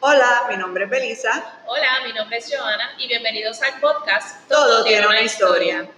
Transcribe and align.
Hola, 0.00 0.46
mi 0.48 0.56
nombre 0.56 0.84
es 0.84 0.90
Belisa. 0.90 1.60
Hola, 1.66 1.88
mi 2.06 2.12
nombre 2.12 2.36
es 2.36 2.48
Joana 2.54 2.92
y 2.98 3.08
bienvenidos 3.08 3.60
al 3.62 3.80
podcast 3.80 4.48
Todo, 4.48 4.84
tiene 4.84 5.04
una 5.08 5.22
historia. 5.22 5.90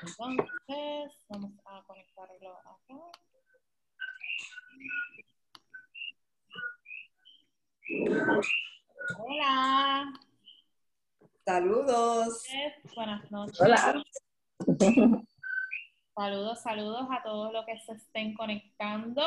Entonces, 0.00 1.12
vamos 1.28 1.50
a 1.64 1.82
conectarlo 1.82 2.56
acá. 2.58 2.94
Hola. 9.18 10.12
Saludos. 11.44 12.44
Buenas 12.94 13.30
noches. 13.32 13.60
Hola. 13.60 14.04
Saludos, 16.14 16.62
saludos 16.62 17.08
a 17.10 17.22
todos 17.24 17.52
los 17.52 17.66
que 17.66 17.76
se 17.80 17.92
estén 17.94 18.34
conectando. 18.34 19.22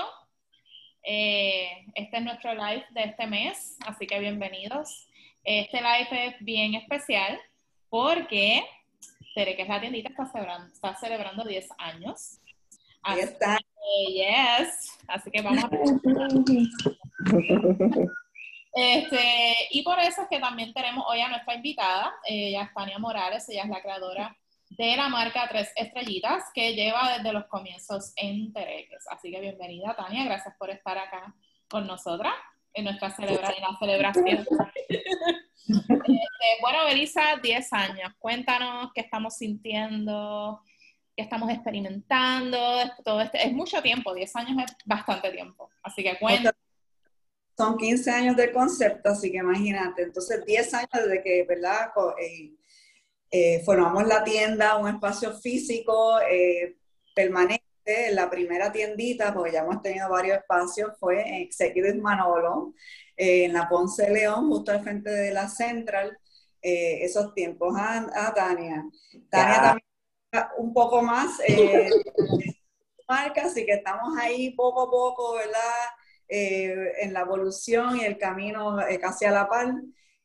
Eh, 1.05 1.85
este 1.95 2.15
es 2.17 2.23
nuestro 2.23 2.53
live 2.53 2.85
de 2.91 3.03
este 3.03 3.27
mes, 3.27 3.77
así 3.85 4.07
que 4.07 4.19
bienvenidos. 4.19 5.09
Este 5.43 5.81
live 5.81 6.27
es 6.27 6.35
bien 6.39 6.75
especial 6.75 7.37
porque 7.89 8.63
Tere, 9.35 9.57
que 9.57 9.63
es 9.63 9.67
la 9.67 9.81
tiendita, 9.81 10.07
está 10.09 10.25
celebrando, 10.27 10.73
está 10.73 10.95
celebrando 10.95 11.43
10 11.43 11.67
años. 11.77 12.39
Ahí 13.01 13.19
Así 13.19 13.33
está. 13.33 13.57
que, 13.57 14.13
yes. 14.13 14.97
Así 15.07 15.29
que 15.29 15.41
vamos 15.41 15.65
a 15.65 15.69
Este, 18.75 19.55
y 19.71 19.83
por 19.83 19.99
eso 19.99 20.21
es 20.23 20.27
que 20.29 20.39
también 20.39 20.73
tenemos 20.73 21.05
hoy 21.07 21.19
a 21.19 21.27
nuestra 21.27 21.53
invitada, 21.53 22.11
ella 22.25 22.63
es 22.63 22.73
Tania 22.73 22.97
Morales, 22.97 23.47
ella 23.49 23.63
es 23.63 23.69
la 23.69 23.81
creadora 23.81 24.35
de 24.77 24.97
la 24.97 25.09
marca 25.09 25.47
Tres 25.49 25.71
Estrellitas, 25.75 26.45
que 26.53 26.73
lleva 26.73 27.17
desde 27.17 27.31
los 27.31 27.45
comienzos 27.45 28.13
en 28.15 28.51
Tereques. 28.51 29.05
Así 29.09 29.31
que 29.31 29.39
bienvenida, 29.39 29.95
Tania, 29.95 30.25
gracias 30.25 30.55
por 30.57 30.69
estar 30.69 30.97
acá 30.97 31.35
con 31.69 31.85
nosotras 31.85 32.33
en 32.73 32.85
nuestra 32.85 33.11
celebra 33.11 33.53
en 33.55 33.61
la 33.61 33.77
celebración. 33.79 34.45
Este, 35.65 36.59
bueno, 36.59 36.83
Belisa, 36.83 37.37
10 37.41 37.71
años, 37.71 38.11
cuéntanos 38.19 38.91
qué 38.93 38.99
estamos 38.99 39.37
sintiendo, 39.37 40.61
qué 41.15 41.23
estamos 41.23 41.49
experimentando, 41.49 42.59
todo 43.05 43.21
este, 43.21 43.47
es 43.47 43.53
mucho 43.53 43.81
tiempo, 43.81 44.13
10 44.13 44.35
años 44.35 44.65
es 44.65 44.75
bastante 44.83 45.31
tiempo, 45.31 45.69
así 45.81 46.03
que 46.03 46.19
cuéntanos. 46.19 46.59
Son 47.55 47.77
15 47.77 48.11
años 48.11 48.35
de 48.35 48.51
concepto, 48.51 49.07
así 49.07 49.31
que 49.31 49.37
imagínate. 49.37 50.03
Entonces, 50.03 50.45
10 50.45 50.73
años 50.73 50.89
desde 50.91 51.23
que, 51.23 51.45
¿verdad? 51.47 51.93
Eh, 52.19 52.51
eh, 53.35 53.63
formamos 53.65 54.05
la 54.07 54.23
tienda, 54.23 54.77
un 54.77 54.87
espacio 54.89 55.33
físico 55.33 56.19
eh, 56.21 56.77
permanente. 57.15 57.63
La 58.11 58.29
primera 58.29 58.71
tiendita, 58.71 59.33
porque 59.33 59.51
ya 59.53 59.61
hemos 59.61 59.81
tenido 59.81 60.07
varios 60.09 60.37
espacios, 60.37 60.91
fue 60.99 61.21
en 61.27 61.35
Executive 61.41 61.95
Manolo, 61.95 62.73
eh, 63.17 63.45
en 63.45 63.53
la 63.53 63.67
Ponce 63.67 64.09
León, 64.09 64.49
justo 64.49 64.71
al 64.71 64.83
frente 64.83 65.09
de 65.09 65.33
la 65.33 65.49
Central. 65.49 66.17
Eh, 66.61 67.03
esos 67.03 67.33
tiempos. 67.33 67.73
Ah, 67.77 68.07
ah, 68.15 68.33
Tania. 68.35 68.85
Tania 69.29 69.55
Ya. 69.55 69.61
también 69.61 69.87
un 70.59 70.73
poco 70.73 71.01
más 71.01 71.39
eh, 71.47 71.89
marca, 73.09 73.43
así 73.45 73.65
que 73.65 73.73
estamos 73.73 74.15
ahí 74.17 74.51
poco 74.51 74.83
a 74.83 74.91
poco, 74.91 75.33
¿verdad? 75.33 75.83
Eh, 76.27 76.91
en 77.01 77.13
la 77.13 77.21
evolución 77.21 77.97
y 77.97 78.05
el 78.05 78.17
camino 78.17 78.77
casi 79.01 79.25
a 79.25 79.31
la 79.31 79.49
par. 79.49 79.73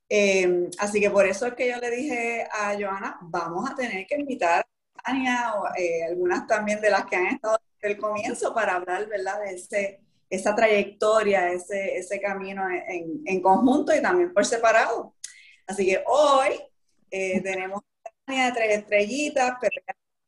Eh, 0.09 0.71
así 0.79 1.01
que 1.01 1.11
por 1.11 1.27
eso 1.27 1.47
es 1.47 1.55
que 1.55 1.69
yo 1.69 1.77
le 1.77 1.91
dije 1.91 2.49
a 2.51 2.75
Joana, 2.75 3.19
vamos 3.21 3.71
a 3.71 3.75
tener 3.75 4.07
que 4.07 4.17
invitar 4.17 4.61
a 4.61 5.03
Tania 5.03 5.55
o 5.55 5.69
eh, 5.77 6.05
algunas 6.05 6.47
también 6.47 6.81
de 6.81 6.91
las 6.91 7.05
que 7.07 7.17
han 7.17 7.27
estado 7.27 7.59
desde 7.75 7.95
el 7.95 8.01
comienzo 8.01 8.55
para 8.55 8.77
hablar, 8.77 9.07
¿verdad? 9.07 9.41
De 9.41 9.55
ese, 9.55 10.01
esa 10.31 10.55
trayectoria, 10.55 11.53
ese, 11.53 11.97
ese 11.97 12.21
camino 12.21 12.63
en, 12.71 13.23
en 13.27 13.43
conjunto 13.43 13.95
y 13.95 14.01
también 14.01 14.33
por 14.33 14.47
separado. 14.47 15.15
Así 15.67 15.85
que 15.85 16.03
hoy 16.07 16.59
eh, 17.11 17.41
tenemos 17.43 17.83
a 18.05 18.11
Tania 18.25 18.47
de 18.47 18.53
Tres 18.53 18.79
Estrellitas, 18.79 19.57
pero 19.61 19.73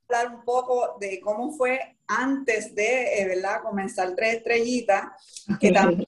hablar 0.09 0.35
un 0.35 0.45
poco 0.45 0.99
de 1.01 1.21
cómo 1.21 1.53
fue 1.53 1.97
antes 2.07 2.75
de, 2.75 3.21
eh, 3.21 3.27
¿verdad?, 3.27 3.63
comenzar 3.63 4.15
Tres 4.15 4.37
Estrellitas, 4.37 5.07
que 5.59 5.73
también 5.73 6.07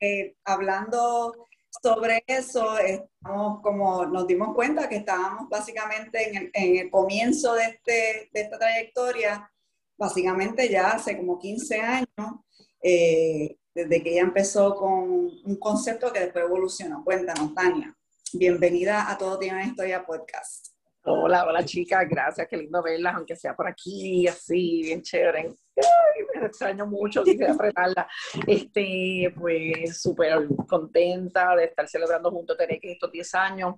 eh, 0.00 0.34
hablando 0.44 1.46
sobre 1.82 2.24
eso, 2.26 2.78
estamos 2.78 3.60
como 3.62 4.06
nos 4.06 4.26
dimos 4.26 4.54
cuenta 4.54 4.88
que 4.88 4.96
estábamos 4.96 5.48
básicamente 5.48 6.28
en 6.28 6.36
el, 6.36 6.50
en 6.52 6.76
el 6.76 6.90
comienzo 6.90 7.54
de, 7.54 7.64
este, 7.64 8.30
de 8.32 8.40
esta 8.40 8.58
trayectoria, 8.58 9.50
básicamente 9.96 10.68
ya 10.68 10.90
hace 10.90 11.16
como 11.16 11.38
15 11.38 11.80
años, 11.80 12.40
eh, 12.82 13.56
desde 13.74 14.02
que 14.02 14.10
ella 14.12 14.22
empezó 14.22 14.76
con 14.76 15.30
un 15.44 15.56
concepto 15.58 16.12
que 16.12 16.20
después 16.20 16.44
evolucionó. 16.44 17.02
Cuéntanos, 17.04 17.54
Tania. 17.54 17.96
Bienvenida 18.32 19.10
a 19.10 19.18
Todo 19.18 19.38
Tiene 19.38 19.58
una 19.58 19.66
Historia 19.66 20.04
podcast. 20.04 20.63
Hola, 21.06 21.44
hola 21.44 21.62
chicas, 21.62 22.08
gracias, 22.08 22.48
qué 22.48 22.56
lindo 22.56 22.82
verlas, 22.82 23.14
aunque 23.14 23.36
sea 23.36 23.54
por 23.54 23.68
aquí, 23.68 24.26
así, 24.26 24.80
bien 24.84 25.02
chévere. 25.02 25.54
Ay, 25.76 26.40
me 26.40 26.46
extraño 26.46 26.86
mucho, 26.86 27.22
quisiera 27.22 27.52
apretarla. 27.52 28.08
Este, 28.46 29.30
pues 29.38 30.00
súper 30.00 30.48
contenta 30.66 31.54
de 31.56 31.64
estar 31.64 31.86
celebrando 31.88 32.30
junto 32.30 32.54
a 32.54 32.56
Tereque 32.56 32.92
estos 32.92 33.12
10 33.12 33.34
años. 33.34 33.74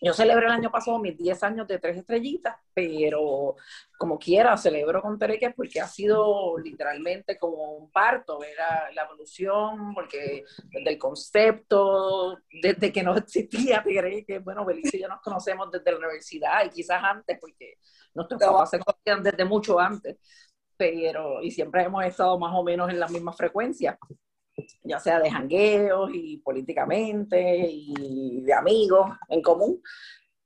Yo 0.00 0.12
celebré 0.12 0.46
el 0.46 0.52
año 0.52 0.70
pasado 0.70 0.98
mis 1.00 1.16
10 1.16 1.42
años 1.42 1.66
de 1.66 1.80
tres 1.80 1.96
estrellitas, 1.96 2.56
pero 2.72 3.56
como 3.98 4.16
quiera, 4.16 4.56
celebro 4.56 5.02
con 5.02 5.18
Tereque 5.18 5.50
porque 5.50 5.80
ha 5.80 5.88
sido 5.88 6.56
literalmente 6.58 7.36
como 7.36 7.72
un 7.72 7.90
parto, 7.90 8.38
ver 8.38 8.56
la, 8.94 9.02
evolución, 9.02 9.94
porque 9.94 10.44
desde 10.70 10.90
el 10.90 10.98
concepto, 10.98 12.38
desde 12.62 12.92
que 12.92 13.02
no 13.02 13.16
existía 13.16 13.82
Tereque, 13.82 14.38
bueno, 14.38 14.64
Belice 14.64 14.98
y 14.98 15.00
yo 15.00 15.08
nos 15.08 15.20
conocemos 15.20 15.68
desde 15.72 15.90
la 15.90 15.98
universidad 15.98 16.64
y 16.64 16.70
quizás 16.70 17.02
antes, 17.02 17.36
porque 17.40 17.78
nuestros 18.14 18.40
papás 18.40 18.70
se 18.70 18.78
conocían 18.78 19.24
desde 19.24 19.44
mucho 19.44 19.80
antes, 19.80 20.18
pero 20.76 21.42
y 21.42 21.50
siempre 21.50 21.82
hemos 21.82 22.04
estado 22.04 22.38
más 22.38 22.54
o 22.54 22.62
menos 22.62 22.88
en 22.88 23.00
la 23.00 23.08
misma 23.08 23.32
frecuencia 23.32 23.98
ya 24.82 24.98
sea 24.98 25.20
de 25.20 25.30
jangueos 25.30 26.10
y 26.12 26.38
políticamente 26.38 27.68
y 27.70 28.42
de 28.42 28.52
amigos 28.52 29.10
en 29.28 29.42
común. 29.42 29.82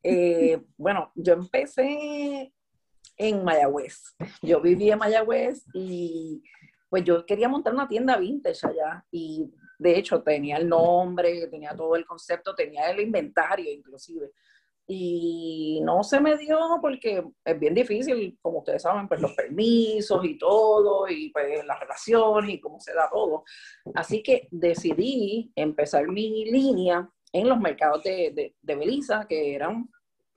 Eh, 0.03 0.61
bueno, 0.77 1.13
yo 1.15 1.35
empecé 1.35 2.53
en 3.17 3.45
Mayagüez. 3.45 4.17
Yo 4.43 4.61
viví 4.61 4.91
en 4.91 4.99
Mayagüez 4.99 5.65
y 5.75 6.43
pues 6.89 7.05
yo 7.05 7.25
quería 7.25 7.49
montar 7.49 7.73
una 7.73 7.89
tienda 7.89 8.17
vintage 8.17 8.67
allá 8.67 9.05
y 9.11 9.51
de 9.79 9.99
hecho 9.99 10.23
tenía 10.23 10.59
el 10.59 10.69
nombre, 10.69 11.47
tenía 11.49 11.75
todo 11.75 11.97
el 11.97 12.05
concepto, 12.05 12.55
tenía 12.55 12.91
el 12.91 13.01
inventario 13.01 13.71
inclusive. 13.71 14.31
Y 14.95 15.81
no 15.83 16.05
se 16.05 16.21
me 16.21 16.37
dio 16.37 16.59
porque 16.83 17.25
es 17.43 17.59
bien 17.59 17.73
difícil, 17.73 18.39
como 18.43 18.59
ustedes 18.59 18.83
saben, 18.83 19.09
pues 19.09 19.23
los 19.23 19.33
permisos 19.33 20.23
y 20.23 20.37
todo, 20.37 21.09
y 21.09 21.31
pues 21.31 21.65
las 21.65 21.81
relaciones 21.81 22.51
y 22.51 22.61
cómo 22.61 22.79
se 22.79 22.93
da 22.93 23.09
todo. 23.11 23.45
Así 23.95 24.23
que 24.23 24.49
decidí 24.51 25.51
empezar 25.57 26.07
mi 26.09 26.45
línea 26.45 27.09
en 27.33 27.49
los 27.49 27.59
mercados 27.59 28.03
de, 28.03 28.33
de, 28.35 28.55
de 28.61 28.75
Belisa, 28.77 29.27
que 29.27 29.55
eran 29.55 29.89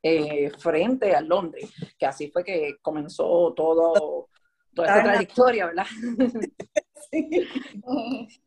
eh, 0.01 0.49
frente 0.57 1.13
a 1.13 1.19
Londres, 1.19 1.69
que 1.99 2.05
así 2.05 2.31
fue 2.31 2.45
que 2.45 2.77
comenzó 2.81 3.53
todo, 3.53 4.29
toda 4.73 4.87
esta 4.87 5.03
trayectoria, 5.03 5.65
¿verdad? 5.65 5.87
Sí. 7.11 7.47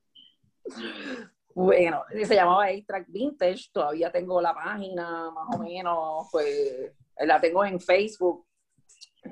Bueno, 1.61 2.05
se 2.25 2.37
llamaba 2.37 2.67
A-Track 2.67 3.07
Vintage, 3.09 3.71
todavía 3.73 4.13
tengo 4.13 4.41
la 4.41 4.55
página 4.55 5.29
más 5.33 5.57
o 5.57 5.59
menos, 5.59 6.29
pues 6.31 6.93
la 7.19 7.41
tengo 7.41 7.65
en 7.65 7.81
Facebook, 7.81 8.47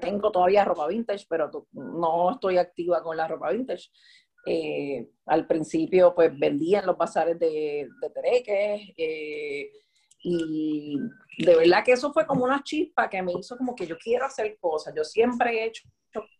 tengo 0.01 0.33
todavía 0.33 0.65
ropa 0.65 0.89
vintage, 0.89 1.25
pero 1.29 1.49
no 1.71 2.33
estoy 2.33 2.59
activa 2.59 3.01
con 3.01 3.17
la 3.17 3.29
ropa 3.29 3.53
vintage. 3.53 3.91
Eh, 4.45 5.09
al 5.27 5.47
principio 5.47 6.17
pues 6.17 6.37
vendía 6.37 6.81
en 6.81 6.87
los 6.87 6.99
bazares 6.99 7.39
de, 7.39 7.89
de 8.01 8.11
Tereques 8.11 8.93
eh, 8.97 9.71
y 10.25 10.99
de 11.39 11.57
verdad 11.57 11.85
que 11.85 11.93
eso 11.93 12.13
fue 12.13 12.27
como 12.27 12.43
una 12.43 12.61
chispa 12.65 13.09
que 13.09 13.23
me 13.23 13.35
hizo 13.35 13.57
como 13.57 13.77
que 13.77 13.87
yo 13.87 13.97
quiero 13.99 14.27
hacer 14.27 14.59
cosas, 14.59 14.93
yo 14.97 15.05
siempre 15.05 15.63
he 15.63 15.67
hecho 15.67 15.89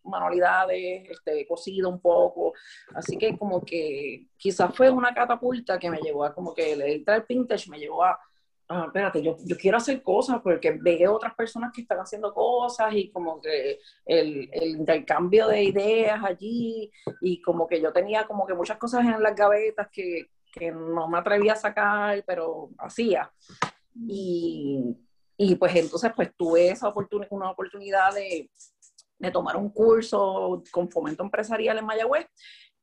manualidades, 0.03 1.09
este, 1.09 1.41
he 1.41 1.47
cosido 1.47 1.89
un 1.89 1.99
poco, 1.99 2.53
así 2.95 3.17
que 3.17 3.37
como 3.37 3.63
que 3.63 4.27
quizás 4.37 4.75
fue 4.75 4.89
una 4.89 5.13
catapulta 5.13 5.79
que 5.79 5.89
me 5.89 5.99
llevó 5.99 6.23
a 6.23 6.33
como 6.33 6.53
que 6.53 6.73
el 6.73 6.81
entrar 6.81 7.25
vintage 7.27 7.69
me 7.69 7.79
llevó 7.79 8.03
a, 8.03 8.19
ah, 8.69 8.83
espérate, 8.87 9.21
yo, 9.21 9.37
yo 9.45 9.57
quiero 9.57 9.77
hacer 9.77 10.01
cosas 10.01 10.41
porque 10.41 10.71
veo 10.71 11.15
otras 11.15 11.33
personas 11.35 11.71
que 11.73 11.81
están 11.81 11.99
haciendo 11.99 12.33
cosas 12.33 12.93
y 12.93 13.09
como 13.11 13.41
que 13.41 13.79
el, 14.05 14.49
el 14.51 14.69
intercambio 14.69 15.47
de 15.47 15.63
ideas 15.63 16.19
allí 16.23 16.91
y 17.21 17.41
como 17.41 17.67
que 17.67 17.81
yo 17.81 17.93
tenía 17.93 18.25
como 18.25 18.45
que 18.45 18.53
muchas 18.53 18.77
cosas 18.77 19.05
en 19.05 19.21
las 19.21 19.35
gavetas 19.35 19.87
que, 19.91 20.29
que 20.51 20.71
no 20.71 21.07
me 21.07 21.19
atrevía 21.19 21.53
a 21.53 21.57
sacar, 21.57 22.23
pero 22.25 22.69
hacía. 22.77 23.31
Y, 23.95 24.95
y 25.37 25.55
pues 25.55 25.75
entonces 25.75 26.11
pues 26.15 26.35
tuve 26.35 26.69
esa 26.69 26.87
oportunidad, 26.87 27.31
una 27.31 27.51
oportunidad 27.51 28.13
de, 28.13 28.49
de 29.19 29.31
tomar 29.31 29.57
un 29.57 29.69
curso 29.69 30.63
con 30.71 30.89
fomento 30.89 31.23
empresarial 31.23 31.77
en 31.77 31.85
Mayagüez 31.85 32.27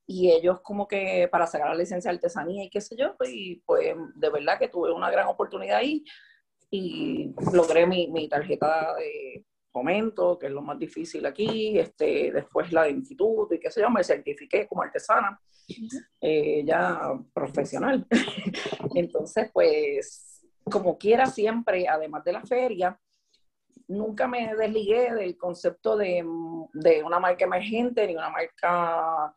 y 0.07 0.31
ellos 0.31 0.61
como 0.61 0.87
que 0.87 1.29
para 1.31 1.47
sacar 1.47 1.69
la 1.69 1.77
licencia 1.77 2.11
de 2.11 2.17
artesanía 2.17 2.65
y 2.65 2.71
qué 2.71 2.81
sé 2.81 2.97
yo, 2.97 3.15
y 3.27 3.57
pues 3.67 3.95
de 4.15 4.31
verdad 4.31 4.59
que 4.59 4.69
tuve 4.69 4.93
una 4.93 5.11
gran 5.11 5.29
oportunidad 5.29 5.79
ahí 5.79 6.05
y 6.71 7.33
logré 7.53 7.87
mi, 7.87 8.09
mi 8.11 8.29
tarjeta 8.29 8.95
de 8.97 9.45
fomento, 9.75 10.39
que 10.39 10.47
es 10.47 10.53
lo 10.53 10.63
más 10.63 10.79
difícil 10.79 11.27
aquí, 11.27 11.77
este, 11.79 12.31
después 12.33 12.73
la 12.73 12.85
de 12.85 12.91
instituto 12.91 13.55
y 13.55 13.59
qué 13.59 13.71
sé 13.73 13.81
yo, 13.81 13.91
me 13.91 14.05
certifiqué 14.05 14.69
como 14.69 14.83
artesana, 14.83 15.41
eh, 16.21 16.63
ya 16.65 17.13
profesional. 17.33 18.07
Entonces, 18.95 19.51
pues, 19.53 20.47
como 20.63 20.97
quiera 20.97 21.27
siempre, 21.27 21.89
además 21.89 22.23
de 22.23 22.33
la 22.33 22.43
feria, 22.43 22.99
nunca 23.89 24.27
me 24.27 24.55
desligué 24.55 25.13
del 25.13 25.37
concepto 25.37 25.97
de, 25.97 26.25
de 26.73 27.03
una 27.03 27.19
marca 27.19 27.45
emergente 27.45 28.07
ni 28.07 28.17
una 28.17 28.31
marca 28.31 29.35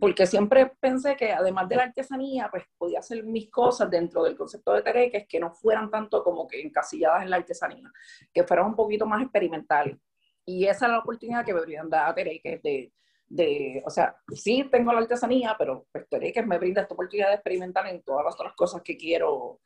porque 0.00 0.26
siempre 0.26 0.72
pensé 0.80 1.16
que 1.16 1.32
además 1.32 1.68
de 1.68 1.76
la 1.76 1.84
artesanía, 1.84 2.48
pues 2.50 2.64
podía 2.76 2.98
hacer 2.98 3.24
mis 3.24 3.50
cosas 3.50 3.90
dentro 3.90 4.22
del 4.22 4.36
concepto 4.36 4.72
de 4.72 4.82
Tereques 4.82 5.26
que 5.26 5.40
no 5.40 5.52
fueran 5.52 5.90
tanto 5.90 6.22
como 6.22 6.46
que 6.46 6.60
encasilladas 6.60 7.22
en 7.22 7.30
la 7.30 7.36
artesanía, 7.36 7.90
que 8.32 8.44
fueran 8.44 8.66
un 8.66 8.76
poquito 8.76 9.06
más 9.06 9.22
experimentales. 9.22 9.96
Y 10.44 10.66
esa 10.66 10.86
es 10.86 10.92
la 10.92 10.98
oportunidad 10.98 11.44
que 11.44 11.54
me 11.54 11.60
brinda 11.60 12.14
Tereques 12.14 12.62
de, 12.62 12.92
de, 13.26 13.82
o 13.84 13.90
sea, 13.90 14.16
sí 14.34 14.68
tengo 14.70 14.92
la 14.92 15.00
artesanía, 15.00 15.56
pero 15.58 15.86
pues 15.90 16.06
Tereques 16.08 16.46
me 16.46 16.58
brinda 16.58 16.82
esta 16.82 16.94
oportunidad 16.94 17.28
de 17.28 17.34
experimentar 17.34 17.86
en 17.86 18.02
todas 18.02 18.24
las 18.24 18.34
otras 18.34 18.54
cosas 18.54 18.82
que 18.82 18.96
quiero, 18.96 19.60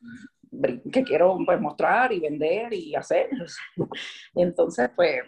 que 0.93 1.03
quiero 1.03 1.37
pues, 1.45 1.61
mostrar 1.61 2.13
y 2.13 2.21
vender 2.21 2.73
y 2.73 2.95
hacer. 2.95 3.29
Entonces, 4.35 4.91
pues, 4.95 5.23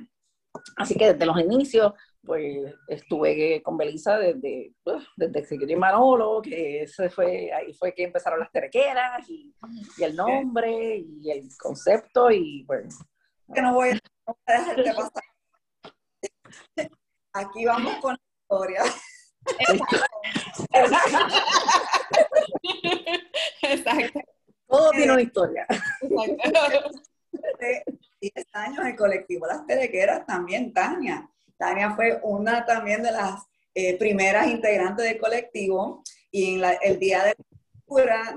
así 0.76 0.96
que 0.96 1.12
desde 1.12 1.26
los 1.26 1.40
inicios 1.40 1.92
pues 2.24 2.72
estuve 2.88 3.62
con 3.62 3.76
Belisa 3.76 4.18
desde, 4.18 4.72
desde 5.16 5.72
y 5.72 5.76
Manolo, 5.76 6.40
que 6.42 6.82
ese 6.82 7.08
fue, 7.10 7.52
ahí 7.52 7.72
fue 7.74 7.94
que 7.94 8.02
empezaron 8.04 8.40
las 8.40 8.50
terequeras 8.50 9.28
y, 9.28 9.54
el 9.98 10.16
nombre 10.16 10.96
y 10.96 11.30
el 11.30 11.46
concepto 11.58 12.30
y 12.30 12.64
pues... 12.66 12.98
Que 13.54 13.60
no 13.60 13.74
voy, 13.74 13.90
a 13.90 14.52
dejarte 14.52 14.94
pasar. 14.94 15.22
Aquí 17.34 17.66
vamos 17.66 17.96
con 17.96 18.14
la 18.14 18.20
historia. 18.42 18.82
Exacto. 23.62 24.20
Todo 24.76 24.90
tiene 24.90 25.12
una 25.12 25.22
historia. 25.22 25.66
Exacto. 25.68 26.90
10 28.20 28.46
años 28.52 28.86
el 28.86 28.96
colectivo 28.96 29.46
Las 29.46 29.66
Terequeras 29.66 30.24
también, 30.24 30.72
Tania 30.72 31.28
Tania 31.58 31.94
fue 31.94 32.20
una 32.22 32.64
también 32.64 33.02
de 33.02 33.12
las 33.12 33.42
eh, 33.74 33.98
primeras 33.98 34.46
integrantes 34.46 35.04
del 35.04 35.18
colectivo 35.18 36.02
y 36.30 36.54
en 36.54 36.62
el 36.82 36.98
día 36.98 37.24
de 37.24 37.34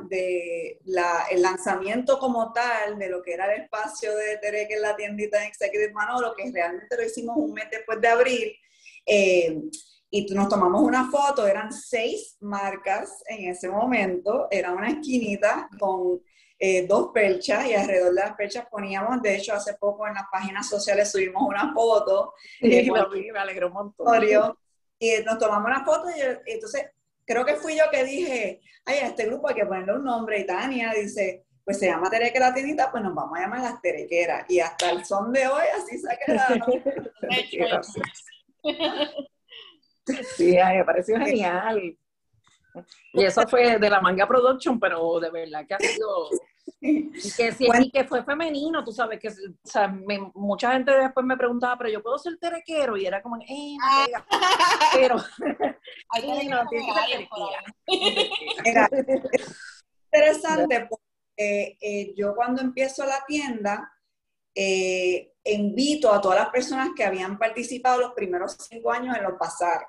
de 0.09 0.79
la, 0.85 1.25
el 1.31 1.41
lanzamiento 1.41 2.19
como 2.19 2.51
tal 2.53 2.99
de 2.99 3.09
lo 3.09 3.23
que 3.23 3.33
era 3.33 3.51
el 3.53 3.63
espacio 3.63 4.15
de 4.15 4.37
Tere, 4.37 4.67
que 4.67 4.75
es 4.75 4.81
la 4.81 4.95
tiendita 4.95 5.41
en 5.41 5.47
Executive 5.47 5.93
Manolo, 5.93 6.35
que 6.35 6.51
realmente 6.51 6.95
lo 6.95 7.03
hicimos 7.03 7.37
un 7.37 7.53
mes 7.53 7.65
después 7.71 7.99
de 7.99 8.07
abril, 8.07 8.55
eh, 9.05 9.59
y 10.09 10.25
nos 10.33 10.47
tomamos 10.47 10.81
una 10.81 11.09
foto, 11.09 11.47
eran 11.47 11.71
seis 11.73 12.37
marcas 12.39 13.23
en 13.27 13.49
ese 13.49 13.67
momento, 13.67 14.47
era 14.51 14.71
una 14.71 14.89
esquinita 14.89 15.69
con 15.79 16.21
eh, 16.59 16.87
dos 16.87 17.11
perchas 17.13 17.67
y 17.67 17.75
alrededor 17.75 18.13
de 18.13 18.21
las 18.21 18.35
perchas 18.35 18.65
poníamos, 18.69 19.21
de 19.21 19.35
hecho 19.35 19.53
hace 19.53 19.75
poco 19.75 20.07
en 20.07 20.15
las 20.15 20.25
páginas 20.31 20.67
sociales 20.67 21.11
subimos 21.11 21.43
una 21.43 21.73
foto. 21.73 22.33
Eh, 22.61 22.89
me 23.31 23.39
alegró 23.39 23.67
un 23.67 23.73
montón. 23.73 24.57
Y 24.99 25.11
nos 25.23 25.37
tomamos 25.37 25.67
una 25.67 25.85
foto 25.85 26.09
y, 26.09 26.19
entonces 26.51 26.87
creo 27.23 27.45
que 27.45 27.55
fui 27.55 27.77
yo 27.77 27.83
que 27.91 28.03
dije, 28.03 28.61
ay, 28.85 28.97
a 28.99 29.07
este 29.07 29.27
grupo 29.27 29.47
hay 29.47 29.55
que 29.55 29.65
ponerle 29.65 29.93
un 29.93 30.03
nombre 30.03 30.39
y 30.39 30.45
Tania 30.45 30.91
dice, 30.91 31.45
pues 31.63 31.77
se 31.77 31.87
llama 31.87 32.09
Tereque 32.09 32.39
la 32.39 32.53
tiendita, 32.53 32.89
pues 32.89 33.03
nos 33.03 33.13
vamos 33.13 33.37
a 33.37 33.41
llamar 33.41 33.61
las 33.61 33.81
Terequeras. 33.81 34.49
Y 34.49 34.59
hasta 34.59 34.89
el 34.89 35.05
son 35.05 35.31
de 35.31 35.47
hoy 35.47 35.65
así 35.75 35.99
se 35.99 36.11
ha 36.11 36.17
quedado. 36.17 36.65
sí, 40.35 40.55
me 40.55 40.85
pareció 40.85 41.19
genial. 41.19 41.97
Y 43.13 43.23
eso 43.23 43.47
fue 43.47 43.79
de 43.79 43.89
la 43.89 44.01
Manga 44.01 44.27
Production, 44.27 44.79
pero 44.79 45.19
de 45.19 45.29
verdad 45.29 45.65
que 45.67 45.73
ha 45.73 45.79
sido... 45.79 46.29
Y 46.79 47.09
que, 47.11 47.51
sí, 47.53 47.91
que 47.91 48.03
fue 48.03 48.23
femenino, 48.23 48.83
tú 48.83 48.91
sabes, 48.91 49.19
que 49.19 49.29
o 49.29 49.33
sea, 49.63 49.87
mucha 50.35 50.73
gente 50.73 50.91
después 50.91 51.25
me 51.25 51.37
preguntaba, 51.37 51.77
pero 51.77 51.89
yo 51.89 52.03
puedo 52.03 52.19
ser 52.19 52.37
terequero, 52.37 52.97
y 52.97 53.05
era 53.05 53.21
como, 53.21 53.37
eh, 53.37 53.77
ah. 53.81 54.05
pero... 54.93 55.15
interesante 60.11 60.87
porque 60.89 61.77
eh, 61.81 62.13
yo 62.15 62.35
cuando 62.35 62.61
empiezo 62.61 63.05
la 63.05 63.23
tienda, 63.25 63.91
eh, 64.55 65.33
invito 65.45 66.11
a 66.11 66.19
todas 66.19 66.39
las 66.39 66.49
personas 66.49 66.89
que 66.95 67.03
habían 67.03 67.37
participado 67.37 68.01
los 68.01 68.13
primeros 68.13 68.57
cinco 68.69 68.91
años 68.91 69.15
en 69.15 69.23
los 69.23 69.33
pasares 69.37 69.87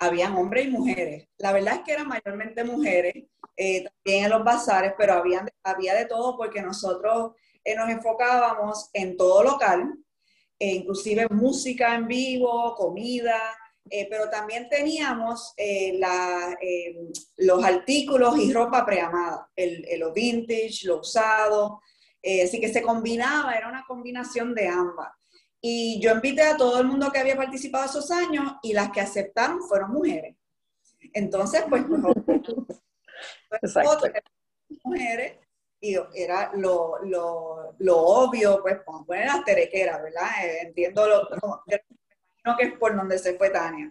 habían 0.00 0.34
hombres 0.34 0.66
y 0.66 0.70
mujeres. 0.70 1.28
La 1.38 1.52
verdad 1.52 1.76
es 1.76 1.80
que 1.82 1.92
eran 1.92 2.08
mayormente 2.08 2.64
mujeres, 2.64 3.14
eh, 3.56 3.84
también 3.84 4.24
en 4.24 4.30
los 4.30 4.42
bazares, 4.42 4.94
pero 4.96 5.12
había, 5.12 5.46
había 5.62 5.94
de 5.94 6.06
todo 6.06 6.38
porque 6.38 6.62
nosotros 6.62 7.32
eh, 7.62 7.76
nos 7.76 7.90
enfocábamos 7.90 8.88
en 8.94 9.18
todo 9.18 9.42
local, 9.42 9.92
eh, 10.58 10.72
inclusive 10.76 11.28
música 11.28 11.94
en 11.94 12.08
vivo, 12.08 12.74
comida, 12.74 13.38
pero 14.08 14.30
también 14.30 14.68
teníamos 14.68 15.52
los 17.38 17.64
artículos 17.64 18.38
y 18.38 18.52
ropa 18.52 18.86
preamada, 18.86 19.50
el, 19.56 19.84
lo 19.98 20.12
vintage, 20.12 20.82
lo 20.84 21.00
usado, 21.00 21.80
así 22.22 22.60
que 22.60 22.72
se 22.72 22.82
combinaba, 22.82 23.54
era 23.54 23.68
una 23.68 23.84
combinación 23.88 24.54
de 24.54 24.68
ambas. 24.68 25.08
Y 25.60 26.00
yo 26.00 26.12
invité 26.12 26.42
a 26.42 26.56
todo 26.56 26.80
el 26.80 26.86
mundo 26.86 27.10
que 27.12 27.18
había 27.18 27.36
participado 27.36 27.84
esos 27.84 28.10
años 28.10 28.54
y 28.62 28.72
las 28.72 28.90
que 28.90 29.00
aceptaron 29.00 29.60
fueron 29.62 29.92
mujeres. 29.92 30.36
Entonces, 31.12 31.64
pues, 31.68 31.84
pues 33.60 33.74
mujeres 34.84 35.38
y 35.80 35.96
era 36.14 36.52
lo, 36.54 36.98
lo, 37.04 37.74
lo, 37.78 37.96
obvio, 37.98 38.60
pues, 38.62 38.78
poner 38.80 39.26
las 39.26 39.44
terequeras, 39.44 40.02
¿verdad? 40.02 40.28
Eh, 40.44 40.58
entiendo 40.62 41.06
lo, 41.06 41.22
lo, 41.22 42.56
que 42.56 42.64
es 42.66 42.72
por 42.74 42.94
donde 42.94 43.18
se 43.18 43.34
fue 43.34 43.50
Tania. 43.50 43.90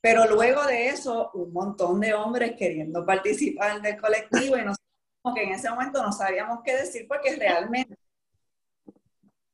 Pero 0.00 0.26
luego 0.26 0.64
de 0.64 0.88
eso, 0.88 1.30
un 1.34 1.52
montón 1.52 2.00
de 2.00 2.14
hombres 2.14 2.54
queriendo 2.56 3.04
participar 3.04 3.80
del 3.80 4.00
colectivo 4.00 4.56
y 4.56 4.64
nosotros 4.64 4.88
que 5.34 5.42
en 5.42 5.52
ese 5.52 5.68
momento 5.70 6.02
no 6.02 6.12
sabíamos 6.12 6.60
qué 6.64 6.76
decir 6.76 7.06
porque 7.06 7.36
realmente 7.36 7.96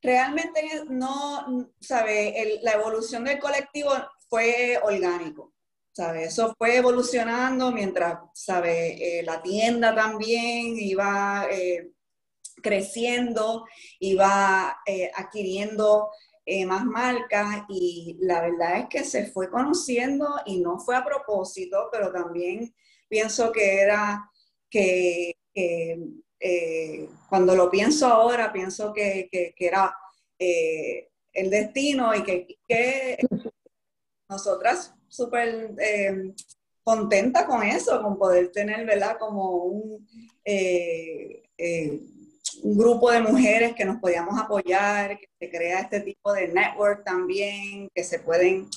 realmente 0.05 0.61
no, 0.91 1.71
¿sabe? 1.81 2.61
la 2.63 2.73
evolución 2.73 3.25
del 3.25 3.39
colectivo 3.39 3.91
fue 4.29 4.79
orgánico, 4.83 5.55
¿sabe? 5.93 6.25
Eso 6.25 6.55
fue 6.59 6.77
evolucionando 6.77 7.73
mientras, 7.73 8.19
¿sabe? 8.35 9.19
Eh, 9.21 9.23
la 9.23 9.43
tienda 9.43 9.95
también 9.95 10.77
iba 10.79 11.47
eh, 11.51 11.91
creciendo, 12.63 13.65
iba 13.99 14.77
eh, 14.87 15.11
adquiriendo 15.17 16.11
más 16.67 16.85
marcas 16.85 17.65
y 17.71 18.19
la 18.21 18.43
verdad 18.43 18.81
es 18.81 18.87
que 18.91 19.05
se 19.05 19.29
fue 19.29 19.51
conociendo 19.51 20.29
y 20.45 20.61
no 20.61 20.79
fue 20.79 20.95
a 20.95 21.03
propósito, 21.03 21.89
pero 21.91 22.13
también 22.13 22.75
pienso 23.09 23.51
que 23.51 23.81
era 23.81 24.31
que 24.69 25.39
eh, 26.47 27.09
cuando 27.31 27.57
lo 27.57 27.71
pienso 27.71 28.07
ahora, 28.07 28.53
pienso 28.53 28.93
que, 28.93 29.31
que, 29.33 29.55
era 29.57 29.97
eh, 30.39 31.09
el 31.33 31.49
destino 31.49 32.15
y 32.15 32.23
que, 32.23 33.17
nosotras 34.29 34.95
súper 35.09 35.75
eh, 35.79 36.35
contentas 36.83 37.47
con 37.47 37.63
eso, 37.63 38.03
con 38.03 38.19
poder 38.19 38.53
tener, 38.53 38.85
¿verdad? 38.85 39.17
Como 39.19 39.65
un, 39.65 40.07
un 42.63 42.77
grupo 42.77 43.11
de 43.11 43.23
mujeres 43.23 43.75
que 43.75 43.87
nos 43.87 43.99
podíamos 43.99 44.39
apoyar, 44.39 45.19
que 45.19 45.29
se 45.41 45.51
crea 45.51 45.81
este 45.81 46.01
tipo 46.01 46.31
de 46.35 46.49
network 46.49 47.05
también, 47.05 47.89
que 47.95 48.05
se 48.05 48.19
pueden 48.19 48.69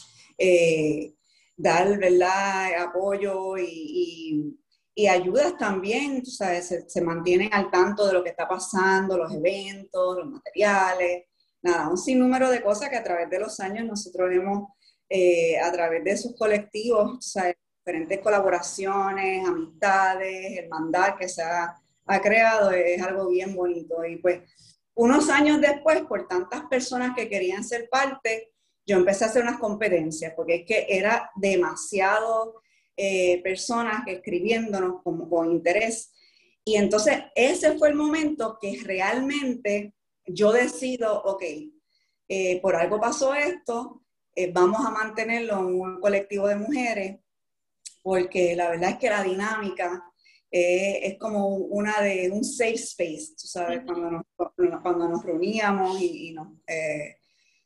dar, 1.58 1.98
¿verdad? 1.98 2.82
Apoyo 2.82 3.58
y 3.58 4.58
ayudas 5.06 5.56
también, 5.58 6.24
tú 6.24 6.32
sabes, 6.32 6.74
se, 6.88 7.02
mantienen 7.02 7.54
al 7.54 7.70
tanto 7.70 8.08
de 8.08 8.14
lo 8.14 8.24
que 8.24 8.32
está 8.32 8.48
pasando, 8.48 9.16
los 9.16 9.32
eventos, 9.32 10.18
los 10.18 10.26
materiales, 10.26 11.26
nada, 11.62 11.90
un 11.90 11.98
sinnúmero 11.98 12.50
de 12.50 12.64
cosas 12.64 12.90
que 12.90 12.98
a 12.98 13.04
través 13.04 13.30
de 13.30 13.40
los 13.40 13.60
años 13.60 13.86
nosotros 13.86 14.32
hemos, 14.32 14.70
eh, 15.08 15.60
a 15.60 15.72
través 15.72 16.04
de 16.04 16.18
sus 16.18 16.36
colectivos, 16.36 17.24
sea, 17.24 17.54
diferentes 17.86 18.20
colaboraciones, 18.22 19.48
amistades, 19.48 20.58
hermandad 20.58 21.16
que 21.16 21.30
se 21.30 21.44
ha, 21.44 21.76
ha 22.08 22.22
creado, 22.22 22.72
es 22.72 23.02
algo 23.02 23.30
bien 23.30 23.56
bonito. 23.56 24.04
Y 24.04 24.18
pues 24.18 24.42
unos 24.96 25.30
años 25.30 25.62
después, 25.62 26.02
por 26.02 26.28
tantas 26.28 26.64
personas 26.70 27.16
que 27.16 27.30
querían 27.30 27.64
ser 27.64 27.88
parte, 27.88 28.52
yo 28.86 28.98
empecé 28.98 29.26
a 29.26 29.28
hacer 29.28 29.44
unas 29.44 29.60
competencias, 29.60 30.34
porque 30.36 30.56
es 30.56 30.66
que 30.66 30.88
era 30.90 31.30
demasiado 31.36 32.62
eh, 33.00 33.44
personas 33.44 34.08
escribiéndonos 34.08 35.04
con 35.04 35.52
interés. 35.52 36.12
Y 36.66 36.78
entonces 36.78 37.16
ese 37.36 37.78
fue 37.78 37.90
el 37.90 37.96
momento 37.96 38.58
que 38.60 38.80
realmente 38.84 39.94
yo 40.26 40.52
decido, 40.52 41.22
ok, 41.24 41.44
eh, 42.28 42.60
por 42.60 42.76
algo 42.76 43.00
pasó 43.00 43.36
esto, 43.36 44.02
eh, 44.36 44.52
vamos 44.52 44.84
a 44.84 44.90
mantenerlo 44.90 45.60
en 45.60 45.80
un 45.80 46.02
colectivo 46.02 46.48
de 46.48 46.56
mujeres, 46.56 47.20
porque 48.02 48.56
la 48.56 48.72
verdad 48.72 48.90
es 48.90 48.98
que 48.98 49.10
la 49.10 49.24
dinámica 49.24 50.04
es 50.50 51.20
como 51.20 51.50
una 51.50 52.02
de 52.02 52.32
un 52.32 52.44
safe 52.44 52.74
space, 52.74 53.36
tú 53.40 53.48
sabes, 53.48 53.82
cuando 53.86 54.10
nos, 54.10 54.24
cuando 54.82 55.08
nos 55.08 55.24
reuníamos 55.24 56.02
y, 56.02 56.36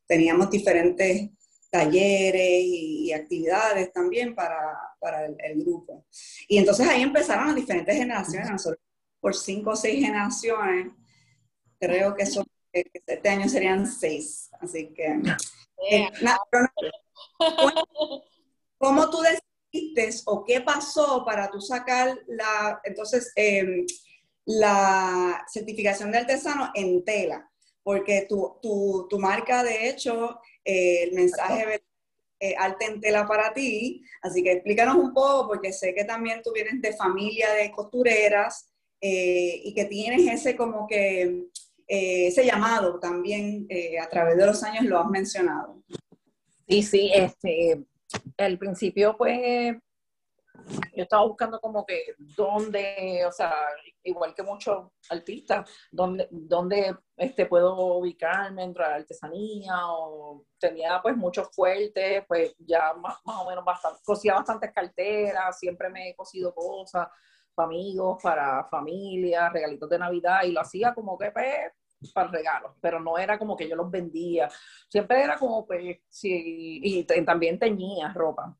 teníamos 0.07 0.49
diferentes 0.49 1.29
talleres 1.71 2.63
y, 2.63 3.11
actividades 3.13 3.91
también 3.91 4.35
para, 4.35 4.77
para 4.99 5.25
el, 5.25 5.63
grupo. 5.63 6.05
Y 6.47 6.57
entonces 6.57 6.87
ahí 6.87 7.01
empezaron 7.01 7.47
las 7.47 7.55
diferentes 7.55 7.95
generaciones, 7.95 8.51
nosotros 8.51 8.79
por 9.19 9.35
cinco 9.35 9.71
o 9.71 9.75
seis 9.75 10.03
generaciones, 10.03 10.91
creo 11.79 12.15
que 12.15 12.25
son, 12.25 12.45
este 12.71 13.29
año 13.29 13.49
serían 13.49 13.87
seis, 13.87 14.49
así 14.59 14.93
que... 14.93 15.19
Eh, 15.89 16.09
¿Cómo 18.77 19.09
tú 19.09 19.19
decidiste 19.21 20.23
o 20.25 20.43
qué 20.43 20.61
pasó 20.61 21.23
para 21.25 21.49
tú 21.49 21.61
sacar 21.61 22.17
la, 22.27 22.81
entonces, 22.83 23.31
em, 23.35 23.85
la 24.45 25.45
certificación 25.51 26.11
de 26.11 26.19
artesano 26.19 26.71
en 26.73 27.03
tela? 27.03 27.49
Porque 27.83 28.25
tu, 28.27 28.57
tu, 28.61 29.07
tu 29.09 29.19
marca, 29.19 29.63
de 29.63 29.89
hecho, 29.89 30.39
eh, 30.65 31.03
el 31.03 31.13
mensaje 31.13 31.83
eh, 32.39 32.55
arte 32.57 32.85
en 32.85 33.01
tela 33.01 33.27
para 33.27 33.53
ti. 33.53 34.03
Así 34.21 34.43
que 34.43 34.53
explícanos 34.53 34.95
un 34.95 35.13
poco, 35.13 35.47
porque 35.47 35.73
sé 35.73 35.93
que 35.93 36.03
también 36.03 36.41
tú 36.43 36.51
vienes 36.53 36.81
de 36.81 36.93
familia 36.93 37.51
de 37.53 37.71
costureras 37.71 38.71
eh, 38.99 39.61
y 39.63 39.73
que 39.73 39.85
tienes 39.85 40.31
ese 40.31 40.55
como 40.55 40.87
que 40.87 41.45
ese 41.93 42.45
llamado 42.45 43.01
también 43.01 43.67
a 44.01 44.07
través 44.07 44.37
de 44.37 44.45
los 44.45 44.63
años 44.63 44.85
lo 44.85 44.97
has 44.97 45.09
mencionado. 45.09 45.83
Sí, 46.65 46.83
sí, 46.83 47.11
este, 47.13 47.83
el 48.37 48.57
principio 48.57 49.17
pues 49.17 49.75
yo 50.95 51.03
estaba 51.03 51.25
buscando 51.25 51.59
como 51.59 51.85
que 51.85 52.15
dónde, 52.17 53.23
o 53.27 53.31
sea, 53.31 53.53
igual 54.03 54.33
que 54.33 54.43
muchos 54.43 54.87
artistas, 55.09 55.69
dónde, 55.91 56.27
dónde 56.31 56.95
este, 57.17 57.45
puedo 57.45 57.75
ubicarme 57.97 58.61
dentro 58.61 58.83
de 58.83 58.89
la 58.89 58.95
artesanía 58.97 59.73
o 59.87 60.45
tenía 60.59 61.01
pues 61.01 61.15
muchos 61.15 61.49
fuertes, 61.53 62.23
pues 62.27 62.55
ya 62.59 62.93
más, 62.93 63.17
o 63.25 63.49
menos 63.49 63.65
bastante, 63.65 63.99
cosía 64.03 64.35
bastantes 64.35 64.71
carteras, 64.73 65.57
siempre 65.57 65.89
me 65.89 66.09
he 66.09 66.15
cosido 66.15 66.53
cosas 66.53 67.07
para 67.53 67.67
amigos, 67.67 68.21
para 68.21 68.65
familia, 68.65 69.49
regalitos 69.49 69.89
de 69.89 69.99
Navidad 69.99 70.43
y 70.43 70.51
lo 70.51 70.61
hacía 70.61 70.93
como 70.93 71.17
que 71.17 71.31
pues, 71.31 72.11
para 72.13 72.31
regalos, 72.31 72.73
pero 72.81 72.99
no 72.99 73.17
era 73.17 73.37
como 73.37 73.55
que 73.55 73.69
yo 73.69 73.75
los 73.75 73.91
vendía, 73.91 74.49
siempre 74.89 75.21
era 75.23 75.37
como 75.37 75.65
pues, 75.65 75.99
sí, 76.09 76.79
y 76.83 77.03
también 77.03 77.59
teñía 77.59 78.11
ropa 78.13 78.57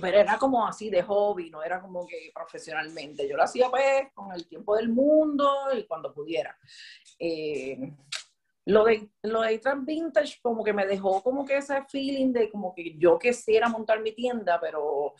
pero 0.00 0.18
era 0.18 0.38
como 0.38 0.66
así 0.66 0.90
de 0.90 1.02
hobby, 1.02 1.50
no 1.50 1.62
era 1.62 1.80
como 1.80 2.06
que 2.06 2.30
profesionalmente. 2.34 3.28
Yo 3.28 3.36
lo 3.36 3.42
hacía 3.42 3.70
pues 3.70 4.12
con 4.14 4.32
el 4.32 4.46
tiempo 4.46 4.76
del 4.76 4.88
mundo 4.88 5.48
y 5.76 5.84
cuando 5.86 6.12
pudiera. 6.12 6.56
Eh, 7.18 7.78
lo 8.66 8.84
de, 8.84 9.08
lo 9.22 9.42
de 9.42 9.58
Trans 9.58 9.86
Vintage 9.86 10.40
como 10.42 10.64
que 10.64 10.72
me 10.72 10.86
dejó 10.86 11.22
como 11.22 11.44
que 11.44 11.58
ese 11.58 11.84
feeling 11.84 12.32
de 12.32 12.50
como 12.50 12.74
que 12.74 12.96
yo 12.98 13.18
quisiera 13.18 13.68
montar 13.68 14.00
mi 14.00 14.12
tienda, 14.12 14.58
pero 14.60 15.14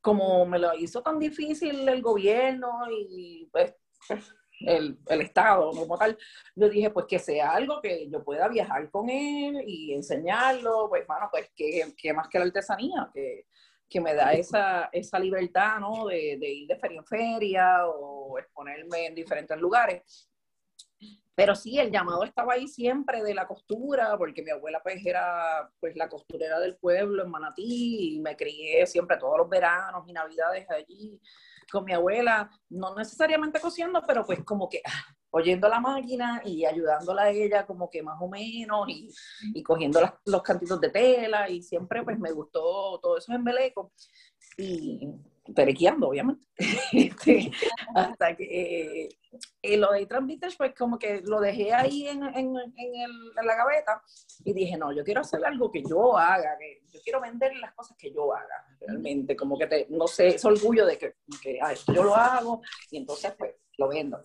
como 0.00 0.46
me 0.46 0.58
lo 0.58 0.72
hizo 0.74 1.02
tan 1.02 1.18
difícil 1.18 1.88
el 1.88 2.00
gobierno 2.00 2.84
y 2.88 3.48
pues, 3.50 3.74
el, 4.60 4.98
el, 5.08 5.20
Estado 5.20 5.70
como 5.72 5.98
tal, 5.98 6.16
yo 6.54 6.68
dije 6.68 6.90
pues 6.90 7.06
que 7.06 7.18
sea 7.18 7.50
algo 7.50 7.80
que 7.80 8.08
yo 8.08 8.22
pueda 8.22 8.48
viajar 8.48 8.88
con 8.90 9.10
él 9.10 9.62
y 9.66 9.92
enseñarlo, 9.92 10.88
pues 10.88 11.06
bueno, 11.06 11.28
pues 11.30 11.50
que, 11.54 12.12
más 12.14 12.28
que 12.28 12.38
la 12.38 12.44
artesanía, 12.44 13.10
que 13.12 13.46
que 13.88 14.00
me 14.00 14.14
da 14.14 14.32
esa, 14.32 14.88
esa 14.92 15.18
libertad, 15.18 15.78
¿no? 15.78 16.06
De, 16.06 16.38
ir 16.40 16.66
de 16.68 16.76
feria 16.76 16.98
en 16.98 17.06
feria 17.06 17.86
o 17.86 18.38
exponerme 18.38 19.06
en 19.06 19.14
diferentes 19.14 19.58
lugares. 19.58 20.28
Pero 21.34 21.54
sí, 21.54 21.78
el 21.78 21.90
llamado 21.90 22.24
estaba 22.24 22.54
ahí 22.54 22.66
siempre 22.66 23.22
de 23.22 23.34
la 23.34 23.46
costura, 23.46 24.16
porque 24.16 24.42
mi 24.42 24.50
abuela 24.50 24.80
pues 24.82 25.04
era 25.04 25.70
pues 25.78 25.94
la 25.94 26.08
costurera 26.08 26.58
del 26.58 26.76
pueblo 26.76 27.22
en 27.22 27.30
Manatí 27.30 28.14
y 28.14 28.20
me 28.20 28.36
crié 28.36 28.86
siempre 28.86 29.18
todos 29.18 29.38
los 29.38 29.48
veranos 29.48 30.08
y 30.08 30.14
navidades 30.14 30.68
allí 30.70 31.20
con 31.70 31.84
mi 31.84 31.92
abuela, 31.92 32.50
no 32.70 32.94
necesariamente 32.94 33.60
cosiendo, 33.60 34.02
pero 34.06 34.24
pues 34.24 34.42
como 34.44 34.68
que 34.68 34.80
ah, 34.86 35.14
oyendo 35.36 35.68
la 35.68 35.80
máquina 35.80 36.40
y 36.44 36.64
ayudándola 36.64 37.24
a 37.24 37.30
ella 37.30 37.66
como 37.66 37.90
que 37.90 38.02
más 38.02 38.16
o 38.20 38.28
menos 38.28 38.88
y, 38.88 39.10
y 39.54 39.62
cogiendo 39.62 40.00
los 40.24 40.42
cantitos 40.42 40.80
de 40.80 40.90
tela 40.90 41.48
y 41.48 41.62
siempre 41.62 42.02
pues 42.02 42.18
me 42.18 42.32
gustó 42.32 42.98
todo 43.00 43.18
eso 43.18 43.32
en 43.32 43.44
Beleco 43.44 43.92
y 44.56 45.08
perequeando 45.54 46.08
obviamente. 46.08 46.46
Este, 46.92 47.50
hasta 47.94 48.34
que 48.36 49.08
eh, 49.62 49.76
lo 49.76 49.92
de 49.92 50.06
Transvintage 50.06 50.56
pues 50.56 50.74
como 50.74 50.98
que 50.98 51.20
lo 51.22 51.40
dejé 51.40 51.74
ahí 51.74 52.08
en, 52.08 52.22
en, 52.22 52.56
en, 52.56 53.10
la 53.44 53.54
gaveta 53.54 54.02
y 54.44 54.54
dije 54.54 54.76
no, 54.78 54.92
yo 54.92 55.04
quiero 55.04 55.20
hacer 55.20 55.44
algo 55.44 55.70
que 55.70 55.82
yo 55.82 56.16
haga, 56.16 56.56
que 56.58 56.82
yo 56.90 57.00
quiero 57.02 57.20
vender 57.20 57.54
las 57.56 57.74
cosas 57.74 57.96
que 57.98 58.12
yo 58.12 58.34
haga 58.34 58.64
realmente, 58.80 59.36
como 59.36 59.58
que 59.58 59.66
te, 59.66 59.86
no 59.90 60.06
sé, 60.06 60.28
ese 60.28 60.48
orgullo 60.48 60.86
de 60.86 60.96
que, 60.96 61.16
que 61.42 61.58
yo 61.94 62.02
lo 62.02 62.14
hago 62.14 62.62
y 62.90 62.96
entonces 62.96 63.34
pues 63.36 63.54
lo 63.76 63.88
vendo 63.88 64.18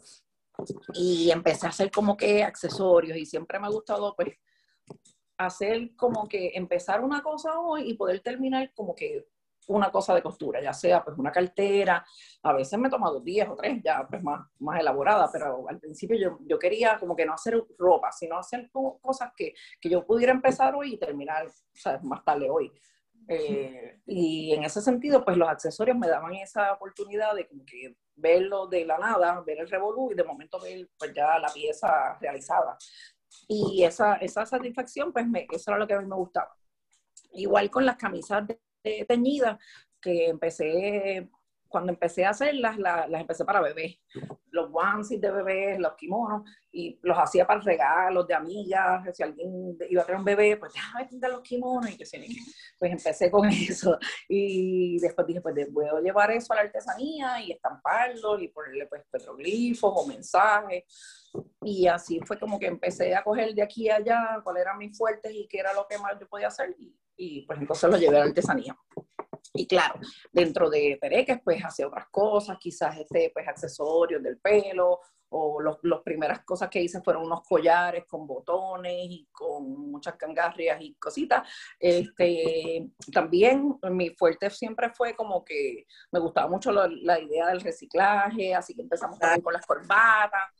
y 0.93 1.31
empecé 1.31 1.65
a 1.65 1.69
hacer 1.69 1.91
como 1.91 2.15
que 2.15 2.43
accesorios 2.43 3.17
y 3.17 3.25
siempre 3.25 3.59
me 3.59 3.67
ha 3.67 3.71
gustado 3.71 4.15
pues 4.15 4.29
hacer 5.37 5.95
como 5.95 6.27
que 6.27 6.51
empezar 6.53 7.01
una 7.03 7.21
cosa 7.21 7.59
hoy 7.59 7.89
y 7.89 7.93
poder 7.95 8.19
terminar 8.21 8.71
como 8.73 8.95
que 8.95 9.25
una 9.67 9.91
cosa 9.91 10.13
de 10.15 10.21
costura, 10.21 10.61
ya 10.61 10.73
sea 10.73 11.03
pues 11.03 11.17
una 11.17 11.31
cartera, 11.31 12.03
a 12.43 12.53
veces 12.53 12.77
me 12.79 12.87
he 12.87 12.91
tomado 12.91 13.19
10 13.21 13.49
o 13.49 13.55
tres 13.55 13.81
ya 13.83 14.05
pues 14.09 14.21
más, 14.23 14.41
más 14.59 14.79
elaborada, 14.79 15.29
pero 15.31 15.67
al 15.69 15.79
principio 15.79 16.17
yo, 16.17 16.39
yo 16.47 16.57
quería 16.57 16.97
como 16.99 17.15
que 17.15 17.25
no 17.25 17.33
hacer 17.33 17.63
ropa, 17.77 18.11
sino 18.11 18.37
hacer 18.37 18.69
cosas 18.71 19.31
que, 19.35 19.53
que 19.79 19.89
yo 19.89 20.05
pudiera 20.05 20.33
empezar 20.33 20.75
hoy 20.75 20.93
y 20.93 20.99
terminar 20.99 21.47
¿sabes? 21.73 22.03
más 22.03 22.23
tarde 22.23 22.49
hoy. 22.49 22.71
Eh, 23.27 24.01
y 24.07 24.51
en 24.51 24.63
ese 24.63 24.81
sentido, 24.81 25.23
pues 25.23 25.37
los 25.37 25.47
accesorios 25.47 25.97
me 25.97 26.07
daban 26.07 26.33
esa 26.33 26.73
oportunidad 26.73 27.35
de 27.35 27.47
como 27.47 27.63
que 27.65 27.95
verlo 28.15 28.67
de 28.67 28.85
la 28.85 28.97
nada, 28.97 29.41
ver 29.41 29.59
el 29.59 29.69
revolú 29.69 30.11
y 30.11 30.15
de 30.15 30.23
momento 30.23 30.59
ver 30.59 30.89
pues 30.97 31.13
ya 31.13 31.39
la 31.39 31.51
pieza 31.51 32.17
realizada. 32.19 32.77
Y 33.47 33.83
esa, 33.83 34.15
esa 34.15 34.45
satisfacción, 34.45 35.11
pues 35.11 35.25
eso 35.51 35.71
era 35.71 35.79
lo 35.79 35.87
que 35.87 35.93
a 35.93 35.99
mí 35.99 36.07
me 36.07 36.15
gustaba. 36.15 36.55
Igual 37.33 37.69
con 37.69 37.85
las 37.85 37.97
camisas 37.97 38.43
teñidas, 39.07 39.57
que 40.01 40.27
empecé 40.27 41.29
cuando 41.71 41.91
empecé 41.91 42.25
a 42.25 42.31
hacerlas, 42.31 42.77
las, 42.77 43.09
las 43.09 43.21
empecé 43.21 43.45
para 43.45 43.61
bebés. 43.61 43.97
Los 44.51 44.69
onesies 44.71 45.21
de 45.21 45.31
bebés, 45.31 45.79
los 45.79 45.93
kimonos, 45.95 46.43
y 46.71 46.99
los 47.01 47.17
hacía 47.17 47.47
para 47.47 47.61
regalos 47.61 48.27
de 48.27 48.33
amigas. 48.33 49.03
Si 49.15 49.23
alguien 49.23 49.77
iba 49.89 50.01
a 50.01 50.05
tener 50.05 50.19
un 50.19 50.25
bebé, 50.25 50.57
pues 50.57 50.73
déjame 50.73 51.05
pintar 51.05 51.31
los 51.31 51.41
kimonos. 51.41 51.89
Y 51.89 51.97
que 51.97 52.05
pues 52.77 52.91
empecé 52.91 53.31
con 53.31 53.47
eso. 53.49 53.97
Y 54.27 54.99
después 54.99 55.25
dije, 55.25 55.41
pues 55.41 55.55
puedo 55.73 55.99
llevar 56.01 56.31
eso 56.31 56.53
a 56.53 56.57
la 56.57 56.61
artesanía 56.63 57.41
y 57.41 57.53
estamparlo 57.53 58.37
y 58.39 58.49
ponerle 58.49 58.85
pues 58.87 59.03
petroglifos 59.09 59.93
o 59.95 60.05
mensajes. 60.05 60.83
Y 61.61 61.87
así 61.87 62.19
fue 62.25 62.37
como 62.37 62.59
que 62.59 62.67
empecé 62.67 63.15
a 63.15 63.23
coger 63.23 63.53
de 63.55 63.61
aquí 63.61 63.89
a 63.89 63.95
allá 63.95 64.41
cuáles 64.43 64.63
eran 64.63 64.77
mis 64.77 64.97
fuertes 64.97 65.31
y 65.33 65.47
qué 65.47 65.59
era 65.59 65.73
lo 65.73 65.87
que 65.87 65.97
más 65.97 66.19
yo 66.19 66.27
podía 66.27 66.47
hacer. 66.47 66.75
Y, 66.77 66.93
y 67.15 67.45
pues 67.45 67.59
entonces 67.59 67.89
lo 67.89 67.97
llevé 67.97 68.17
a 68.17 68.19
la 68.19 68.25
artesanía. 68.25 68.75
Y 69.53 69.67
claro, 69.67 69.99
dentro 70.31 70.69
de 70.69 70.97
Pereques, 70.99 71.39
pues 71.43 71.61
hacía 71.63 71.87
otras 71.87 72.07
cosas, 72.09 72.57
quizás 72.57 72.97
este, 72.97 73.31
pues 73.33 73.47
accesorios 73.47 74.23
del 74.23 74.39
pelo, 74.39 74.99
o 75.33 75.61
las 75.61 76.01
primeras 76.03 76.43
cosas 76.43 76.69
que 76.69 76.81
hice 76.81 77.01
fueron 77.01 77.23
unos 77.23 77.41
collares 77.47 78.03
con 78.05 78.27
botones 78.27 78.93
y 79.09 79.29
con 79.31 79.89
muchas 79.89 80.15
cangarrias 80.15 80.81
y 80.81 80.93
cositas. 80.95 81.47
Este, 81.79 82.89
también 83.13 83.79
mi 83.91 84.09
fuerte 84.09 84.49
siempre 84.49 84.89
fue 84.89 85.15
como 85.15 85.43
que 85.45 85.85
me 86.11 86.19
gustaba 86.19 86.49
mucho 86.49 86.71
la, 86.71 87.19
idea 87.19 87.47
del 87.47 87.61
reciclaje, 87.61 88.53
así 88.53 88.75
que 88.75 88.81
empezamos 88.81 89.17
también 89.19 89.41
con 89.41 89.53
las 89.53 89.65
corbatas. 89.65 90.51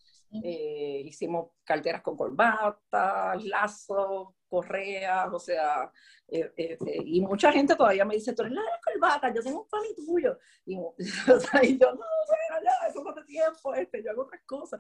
Eh, 0.41 1.03
hicimos 1.05 1.50
carteras 1.65 2.01
con 2.01 2.15
corbatas, 2.15 3.43
lazos, 3.43 4.29
correas, 4.51 5.29
o 5.31 5.39
sea, 5.39 5.91
eh, 6.27 6.51
eh, 6.58 6.77
y 7.05 7.22
mucha 7.22 7.51
gente 7.51 7.75
todavía 7.75 8.05
me 8.05 8.15
dice, 8.15 8.34
tú 8.34 8.43
eres 8.43 8.53
la 8.53 8.62
de 8.62 8.67
corbata, 8.84 9.34
yo 9.34 9.41
tengo 9.41 9.62
un 9.62 9.70
pan 9.70 9.81
tuyo. 9.96 10.38
Y, 10.65 10.77
o 11.36 11.39
sea, 11.39 11.63
y 11.63 11.77
yo, 11.79 11.91
no, 11.91 12.05
bueno, 12.27 12.63
ya, 12.63 12.88
eso 12.89 13.03
no 13.03 13.10
hace 13.12 13.24
tiempo, 13.24 13.74
este, 13.74 14.03
yo 14.03 14.12
hago 14.12 14.24
otras 14.24 14.41
cosas. 14.46 14.79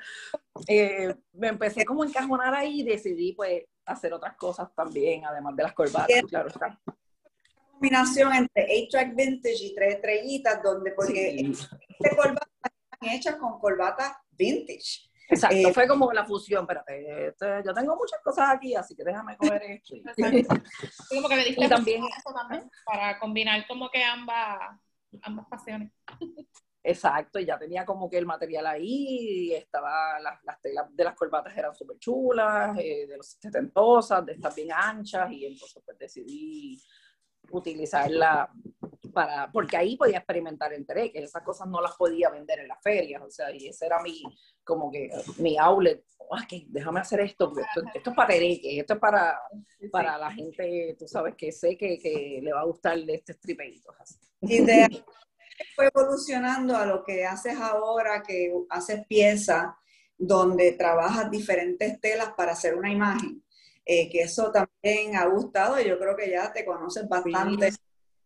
me 1.33 1.47
empecé 1.47 1.85
como 1.85 2.03
a 2.03 2.07
encajonar 2.07 2.53
ahí 2.53 2.81
y 2.81 2.83
decidí, 2.83 3.33
pues, 3.33 3.63
hacer 3.85 4.13
otras 4.13 4.35
cosas 4.35 4.69
también, 4.75 5.25
además 5.25 5.55
de 5.55 5.63
las 5.63 5.73
corbatas, 5.73 6.21
claro 6.29 6.49
está 6.49 6.79
combinación 7.81 8.31
entre 8.33 8.67
8-track 8.67 9.15
vintage 9.15 9.65
y 9.65 9.73
tres 9.73 9.95
estrellitas, 9.95 10.61
donde 10.61 10.91
porque 10.91 11.31
Sí. 11.31 11.51
estas 11.99 12.15
corbatas 12.15 12.49
están 12.91 13.09
hechas 13.09 13.35
con 13.37 13.59
corbatas 13.59 14.17
vintage. 14.37 15.10
Exacto, 15.31 15.55
Eh, 15.55 15.73
fue 15.73 15.87
como 15.87 16.11
la 16.11 16.25
fusión, 16.25 16.63
espérate, 16.63 17.27
este, 17.29 17.63
yo 17.65 17.73
tengo 17.73 17.95
muchas 17.95 18.19
cosas 18.21 18.49
aquí, 18.49 18.75
así 18.75 18.95
que 18.95 19.03
déjame 19.03 19.37
coger 19.37 19.63
esto. 19.63 19.95
Como 21.09 21.29
que 21.29 21.35
le 21.37 21.45
diste 21.45 21.69
también- 21.69 22.03
eso 22.03 22.33
también, 22.33 22.69
para 22.85 23.17
combinar 23.17 23.65
como 23.67 23.89
que 23.89 24.03
ambas, 24.03 24.59
ambas 25.21 25.45
pasiones. 25.47 25.91
Exacto, 26.83 27.39
y 27.39 27.45
ya 27.45 27.57
tenía 27.59 27.85
como 27.85 28.09
que 28.09 28.17
el 28.17 28.25
material 28.25 28.65
ahí, 28.67 29.49
y 29.49 29.53
estaba, 29.53 30.19
las, 30.19 30.43
las 30.43 30.59
telas 30.59 30.87
de 30.95 31.03
las 31.03 31.15
corbatas 31.15 31.55
eran 31.55 31.73
súper 31.75 31.97
chulas, 31.99 32.77
eh, 32.79 33.05
de 33.07 33.17
los 33.17 33.37
setentosas, 33.39 34.25
de 34.25 34.33
estas 34.33 34.53
bien 34.55 34.71
anchas, 34.73 35.31
y 35.31 35.45
entonces 35.45 35.81
pues 35.85 35.97
decidí 35.97 36.81
utilizarla 37.51 38.49
para, 39.11 39.51
porque 39.51 39.77
ahí 39.77 39.97
podía 39.97 40.17
experimentar 40.17 40.73
en 40.73 40.85
Tere, 40.85 41.11
que 41.11 41.19
esas 41.19 41.43
cosas 41.43 41.67
no 41.67 41.81
las 41.81 41.95
podía 41.95 42.29
vender 42.29 42.59
en 42.59 42.67
las 42.67 42.81
ferias, 42.81 43.21
o 43.21 43.29
sea, 43.29 43.51
y 43.51 43.67
ese 43.67 43.85
era 43.85 44.01
mi, 44.01 44.23
como 44.63 44.91
que 44.91 45.09
mi 45.37 45.57
outlet, 45.57 46.03
ah, 46.31 46.45
que 46.47 46.65
déjame 46.67 46.99
hacer 46.99 47.21
esto, 47.21 47.49
porque 47.49 47.67
esto, 47.67 47.89
esto 47.93 48.09
es 48.09 48.15
para 48.15 48.29
Tereque, 48.29 48.79
esto 48.79 48.93
es 48.93 48.99
para, 48.99 49.39
para 49.91 50.17
la 50.17 50.31
gente, 50.31 50.95
tú 50.97 51.07
sabes, 51.07 51.35
que 51.35 51.51
sé 51.51 51.77
que, 51.77 51.99
que 51.99 52.39
le 52.41 52.53
va 52.53 52.61
a 52.61 52.65
gustar 52.65 52.97
de 52.99 53.15
este 53.15 53.33
stripeito. 53.33 53.93
Y 54.41 54.63
de 54.63 54.83
ahí 54.83 55.05
fue 55.75 55.89
evolucionando 55.93 56.75
a 56.75 56.85
lo 56.85 57.03
que 57.03 57.25
haces 57.25 57.57
ahora, 57.59 58.23
que 58.23 58.53
haces 58.69 59.05
piezas 59.07 59.73
donde 60.17 60.73
trabajas 60.73 61.31
diferentes 61.31 61.99
telas 61.99 62.33
para 62.33 62.53
hacer 62.53 62.75
una 62.75 62.91
imagen. 62.91 63.43
Eh, 63.83 64.09
que 64.09 64.21
eso 64.21 64.51
también 64.51 65.15
ha 65.15 65.25
gustado 65.25 65.79
y 65.81 65.87
yo 65.87 65.97
creo 65.97 66.15
que 66.15 66.29
ya 66.29 66.53
te 66.53 66.63
conoces 66.63 67.09
bastante 67.09 67.67
el 67.67 67.77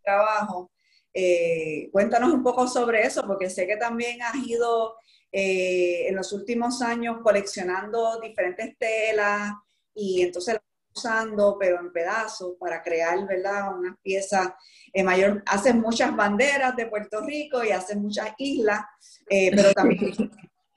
trabajo. 0.04 0.70
Eh, 1.18 1.90
cuéntanos 1.94 2.34
un 2.34 2.44
poco 2.44 2.68
sobre 2.68 3.04
eso, 3.04 3.26
porque 3.26 3.50
sé 3.50 3.66
que 3.66 3.78
también 3.78 4.22
has 4.22 4.36
ido 4.36 4.98
eh, 5.32 6.10
en 6.10 6.16
los 6.16 6.34
últimos 6.34 6.82
años 6.82 7.20
coleccionando 7.24 8.20
diferentes 8.20 8.78
telas 8.78 9.54
y 9.94 10.22
entonces 10.22 10.56
las 10.56 10.64
usando, 10.94 11.58
pero 11.60 11.80
en 11.80 11.92
pedazos, 11.92 12.56
para 12.60 12.82
crear, 12.82 13.26
¿verdad? 13.28 13.78
Unas 13.78 13.98
piezas 14.02 14.50
eh, 14.94 15.04
mayor. 15.04 15.44
Haces 15.46 15.76
muchas 15.76 16.16
banderas 16.16 16.76
de 16.76 16.88
Puerto 16.88 17.22
Rico 17.22 17.64
y 17.64 17.72
haces 17.72 17.98
muchas 17.98 18.30
islas, 18.38 18.82
eh, 19.30 19.52
pero 19.56 19.74
también 19.74 20.14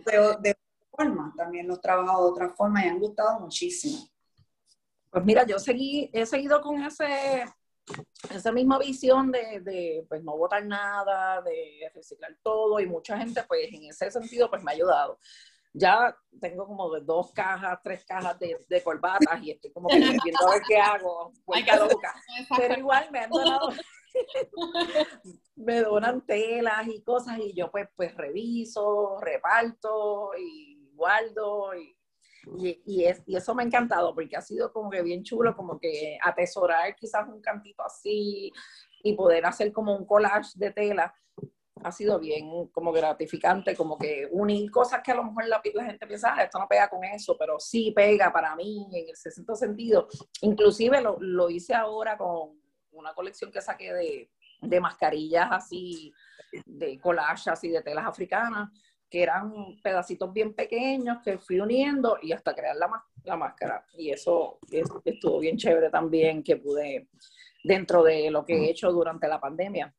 de, 0.04 0.12
de 0.40 0.50
otra 0.50 0.57
forma, 0.90 1.35
también 1.37 1.68
los 1.68 1.80
trabajo 1.80 2.25
de 2.25 2.30
otra 2.30 2.50
forma 2.50 2.85
y 2.85 2.88
han 2.88 2.99
gustado 2.99 3.40
muchísimo. 3.40 4.09
Pues 5.11 5.25
mira, 5.25 5.47
yo 5.47 5.59
seguí, 5.59 6.11
he 6.12 6.26
seguido 6.26 6.61
con 6.61 6.83
ese, 6.83 7.45
esa 8.30 8.52
misma 8.52 8.78
visión 8.78 9.30
de, 9.30 9.61
de, 9.61 10.07
pues 10.09 10.23
no 10.23 10.37
botar 10.37 10.64
nada, 10.64 11.42
de 11.42 11.90
reciclar 11.95 12.37
todo 12.42 12.80
y 12.80 12.87
mucha 12.87 13.18
gente 13.18 13.42
pues 13.47 13.68
en 13.73 13.85
ese 13.85 14.11
sentido 14.11 14.50
pues 14.50 14.62
me 14.62 14.73
ha 14.73 14.75
ayudado. 14.75 15.18
Ya 15.75 16.16
tengo 16.40 16.66
como 16.66 16.92
de 16.95 17.02
dos 17.02 17.33
cajas, 17.33 17.78
tres 17.85 18.04
cajas 18.04 18.38
de, 18.38 18.57
de 18.68 18.83
corbatas 18.83 19.40
y 19.42 19.50
estoy 19.50 19.71
como 19.73 19.88
que 19.88 19.99
viendo 19.99 20.47
a 20.47 20.52
ver 20.52 20.62
qué 20.66 20.78
hago, 20.78 21.33
Hay 21.52 21.64
que 21.64 21.76
loca. 21.76 22.14
Pero 22.57 22.78
igual 22.78 23.09
me 23.12 23.21
han 23.21 23.30
donado, 23.30 23.71
me 25.57 25.80
donan 25.80 26.25
telas 26.25 26.88
y 26.88 27.02
cosas 27.02 27.38
y 27.38 27.52
yo 27.52 27.71
pues, 27.71 27.88
pues 27.95 28.14
reviso, 28.16 29.21
reparto 29.21 30.30
y 30.38 30.90
guardo 30.95 31.75
y, 31.75 31.97
y, 32.56 32.80
y 32.86 33.04
es, 33.04 33.22
y 33.26 33.36
eso 33.36 33.54
me 33.54 33.62
ha 33.62 33.66
encantado 33.66 34.14
porque 34.14 34.36
ha 34.36 34.40
sido 34.40 34.72
como 34.72 34.90
que 34.90 35.02
bien 35.02 35.22
chulo, 35.22 35.54
como 35.56 35.78
que 35.78 36.18
atesorar 36.22 36.94
quizás 36.96 37.28
un 37.28 37.40
cantito 37.40 37.82
así 37.84 38.52
y 39.02 39.12
poder 39.14 39.44
hacer 39.46 39.72
como 39.72 39.96
un 39.96 40.06
collage 40.06 40.52
de 40.56 40.70
tela. 40.72 41.14
Ha 41.84 41.92
sido 41.92 42.18
bien 42.18 42.66
como 42.72 42.90
gratificante, 42.90 43.76
como 43.76 43.96
que 43.96 44.26
unir 44.32 44.68
cosas 44.70 45.00
que 45.00 45.12
a 45.12 45.14
lo 45.14 45.22
mejor 45.24 45.46
la, 45.46 45.60
la 45.74 45.84
gente 45.84 46.06
piensa, 46.08 46.34
"Ah, 46.36 46.42
esto 46.42 46.58
no 46.58 46.66
pega 46.66 46.88
con 46.88 47.04
eso, 47.04 47.36
pero 47.38 47.60
sí 47.60 47.92
pega 47.94 48.32
para 48.32 48.56
mí 48.56 48.88
en 48.92 49.08
el 49.08 49.14
cierto 49.16 49.54
sentido. 49.54 50.08
Inclusive 50.40 51.00
lo, 51.00 51.16
lo 51.20 51.48
hice 51.50 51.74
ahora 51.74 52.18
con 52.18 52.61
una 52.90 53.14
colección 53.14 53.52
que 53.52 53.61
saqué 53.61 53.92
de, 53.92 54.30
de 54.61 54.80
mascarillas 54.80 55.48
así, 55.52 56.12
de 56.66 56.98
collage 56.98 57.48
así 57.50 57.68
de 57.68 57.80
telas 57.82 58.06
africanas, 58.06 58.70
que 59.11 59.23
eran 59.23 59.53
pedacitos 59.83 60.33
bien 60.33 60.55
pequeños 60.55 61.18
que 61.25 61.38
fui 61.38 61.61
uniendo 61.61 62.18
y 62.23 62.33
hasta 62.33 62.55
crear 62.55 62.77
la, 62.77 62.90
la 63.25 63.37
máscara. 63.37 63.85
Y 63.97 64.11
eso 64.11 64.59
es- 64.71 64.88
estuvo 65.05 65.38
bien 65.38 65.57
chévere 65.57 65.90
también 65.90 66.42
que 66.42 66.57
pude, 66.57 67.09
dentro 67.64 68.03
de 68.03 68.31
lo 68.31 68.44
que 68.44 68.55
he 68.57 68.71
hecho 68.71 68.92
durante 68.92 69.27
la 69.29 69.40
pandemia, 69.40 69.94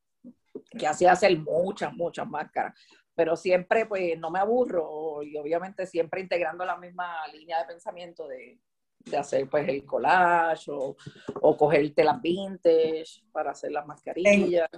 que 0.78 0.86
hacía 0.86 1.12
hacer 1.12 1.36
muchas, 1.38 1.92
muchas 1.94 2.28
máscaras. 2.28 2.74
Pero 3.14 3.36
siempre, 3.36 3.86
pues, 3.86 4.18
no 4.18 4.30
me 4.30 4.38
aburro 4.38 5.22
y 5.22 5.36
obviamente 5.36 5.86
siempre 5.86 6.20
integrando 6.20 6.64
la 6.64 6.76
misma 6.76 7.26
línea 7.32 7.58
de 7.60 7.66
pensamiento 7.66 8.26
de, 8.28 8.58
de 9.00 9.16
hacer, 9.16 9.48
pues, 9.50 9.68
el 9.68 9.84
collage 9.84 10.70
o, 10.70 10.96
o 11.42 11.56
coger 11.56 11.92
telas 11.94 12.20
vintage 12.22 13.22
para 13.32 13.50
hacer 13.50 13.72
las 13.72 13.86
mascarillas. 13.86 14.68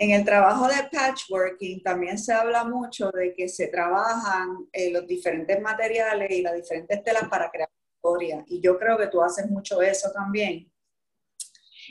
En 0.00 0.12
el 0.12 0.24
trabajo 0.24 0.68
de 0.68 0.88
patchworking 0.92 1.82
también 1.82 2.18
se 2.18 2.32
habla 2.32 2.62
mucho 2.62 3.10
de 3.10 3.34
que 3.34 3.48
se 3.48 3.66
trabajan 3.66 4.68
eh, 4.72 4.92
los 4.92 5.06
diferentes 5.08 5.60
materiales 5.60 6.30
y 6.30 6.40
las 6.40 6.54
diferentes 6.54 7.02
telas 7.02 7.28
para 7.28 7.50
crear 7.50 7.68
historia. 7.96 8.44
Y 8.46 8.60
yo 8.60 8.78
creo 8.78 8.96
que 8.96 9.08
tú 9.08 9.20
haces 9.20 9.50
mucho 9.50 9.82
eso 9.82 10.12
también. 10.12 10.70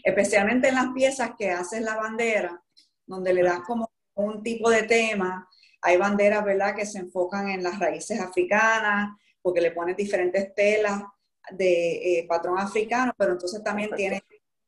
Especialmente 0.03 0.69
en 0.69 0.75
las 0.75 0.93
piezas 0.93 1.31
que 1.37 1.51
haces 1.51 1.81
la 1.81 1.95
bandera, 1.95 2.63
donde 3.05 3.33
le 3.33 3.43
das 3.43 3.61
como 3.61 3.91
un 4.15 4.41
tipo 4.41 4.69
de 4.69 4.83
tema. 4.83 5.47
Hay 5.81 5.97
banderas, 5.97 6.45
¿verdad?, 6.45 6.75
que 6.75 6.85
se 6.85 6.99
enfocan 6.99 7.49
en 7.49 7.61
las 7.61 7.77
raíces 7.77 8.19
africanas, 8.21 9.17
porque 9.41 9.61
le 9.61 9.71
pones 9.71 9.97
diferentes 9.97 10.53
telas 10.55 11.03
de 11.51 12.19
eh, 12.19 12.25
patrón 12.27 12.57
africano, 12.59 13.13
pero 13.17 13.33
entonces 13.33 13.63
también 13.63 13.89
tiene 13.95 14.23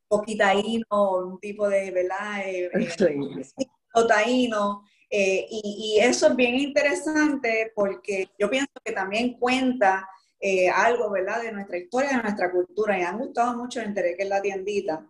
poquitaíno, 0.09 0.85
un 1.25 1.39
tipo 1.39 1.69
de, 1.69 1.91
¿verdad? 1.91 2.41
Eh, 2.45 2.69
eh, 2.73 2.89
Sí. 3.55 3.67
taíno. 4.07 4.83
eh, 5.09 5.47
y, 5.49 5.95
y 5.97 5.99
eso 6.03 6.27
es 6.27 6.35
bien 6.35 6.55
interesante 6.55 7.71
porque 7.75 8.29
yo 8.37 8.49
pienso 8.49 8.71
que 8.83 8.91
también 8.91 9.33
cuenta 9.39 10.07
eh, 10.41 10.69
algo, 10.69 11.09
¿verdad? 11.11 11.41
De 11.41 11.51
nuestra 11.51 11.77
historia, 11.77 12.11
de 12.17 12.23
nuestra 12.23 12.51
cultura. 12.51 12.99
Y 12.99 13.03
han 13.03 13.17
gustado 13.19 13.55
mucho 13.57 13.81
en 13.81 13.93
Tere, 13.93 14.15
que 14.15 14.23
es 14.23 14.29
la 14.29 14.41
tiendita. 14.41 15.05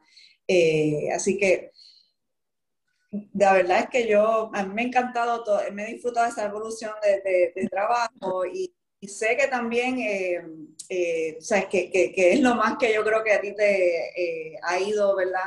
Eh, 0.48 1.10
así 1.14 1.38
que 1.38 1.72
la 3.34 3.54
verdad 3.54 3.80
es 3.80 3.90
que 3.90 4.08
yo, 4.08 4.52
a 4.54 4.64
mí 4.64 4.74
me 4.74 4.82
ha 4.84 4.86
encantado, 4.86 5.44
todo, 5.44 5.60
me 5.74 5.84
he 5.90 5.94
disfrutado 5.94 6.26
de 6.28 6.32
esa 6.32 6.46
evolución 6.46 6.92
de, 7.04 7.22
de- 7.30 7.54
de 7.56 7.68
trabajo 7.68 8.46
y, 8.46 8.74
y 9.02 9.08
sé 9.08 9.38
que 9.38 9.48
también, 9.48 10.00
eh, 10.00 10.42
eh, 10.90 11.38
sabes, 11.42 11.66
que, 11.68 11.90
que- 11.92 12.12
que 12.14 12.34
es 12.34 12.40
lo 12.42 12.56
más 12.56 12.78
que 12.78 12.94
yo 12.94 13.04
creo 13.04 13.24
que 13.24 13.34
a 13.34 13.42
ti 13.42 13.56
te 13.56 14.52
eh, 14.54 14.60
ha 14.64 14.80
ido, 14.80 15.16
¿verdad? 15.16 15.42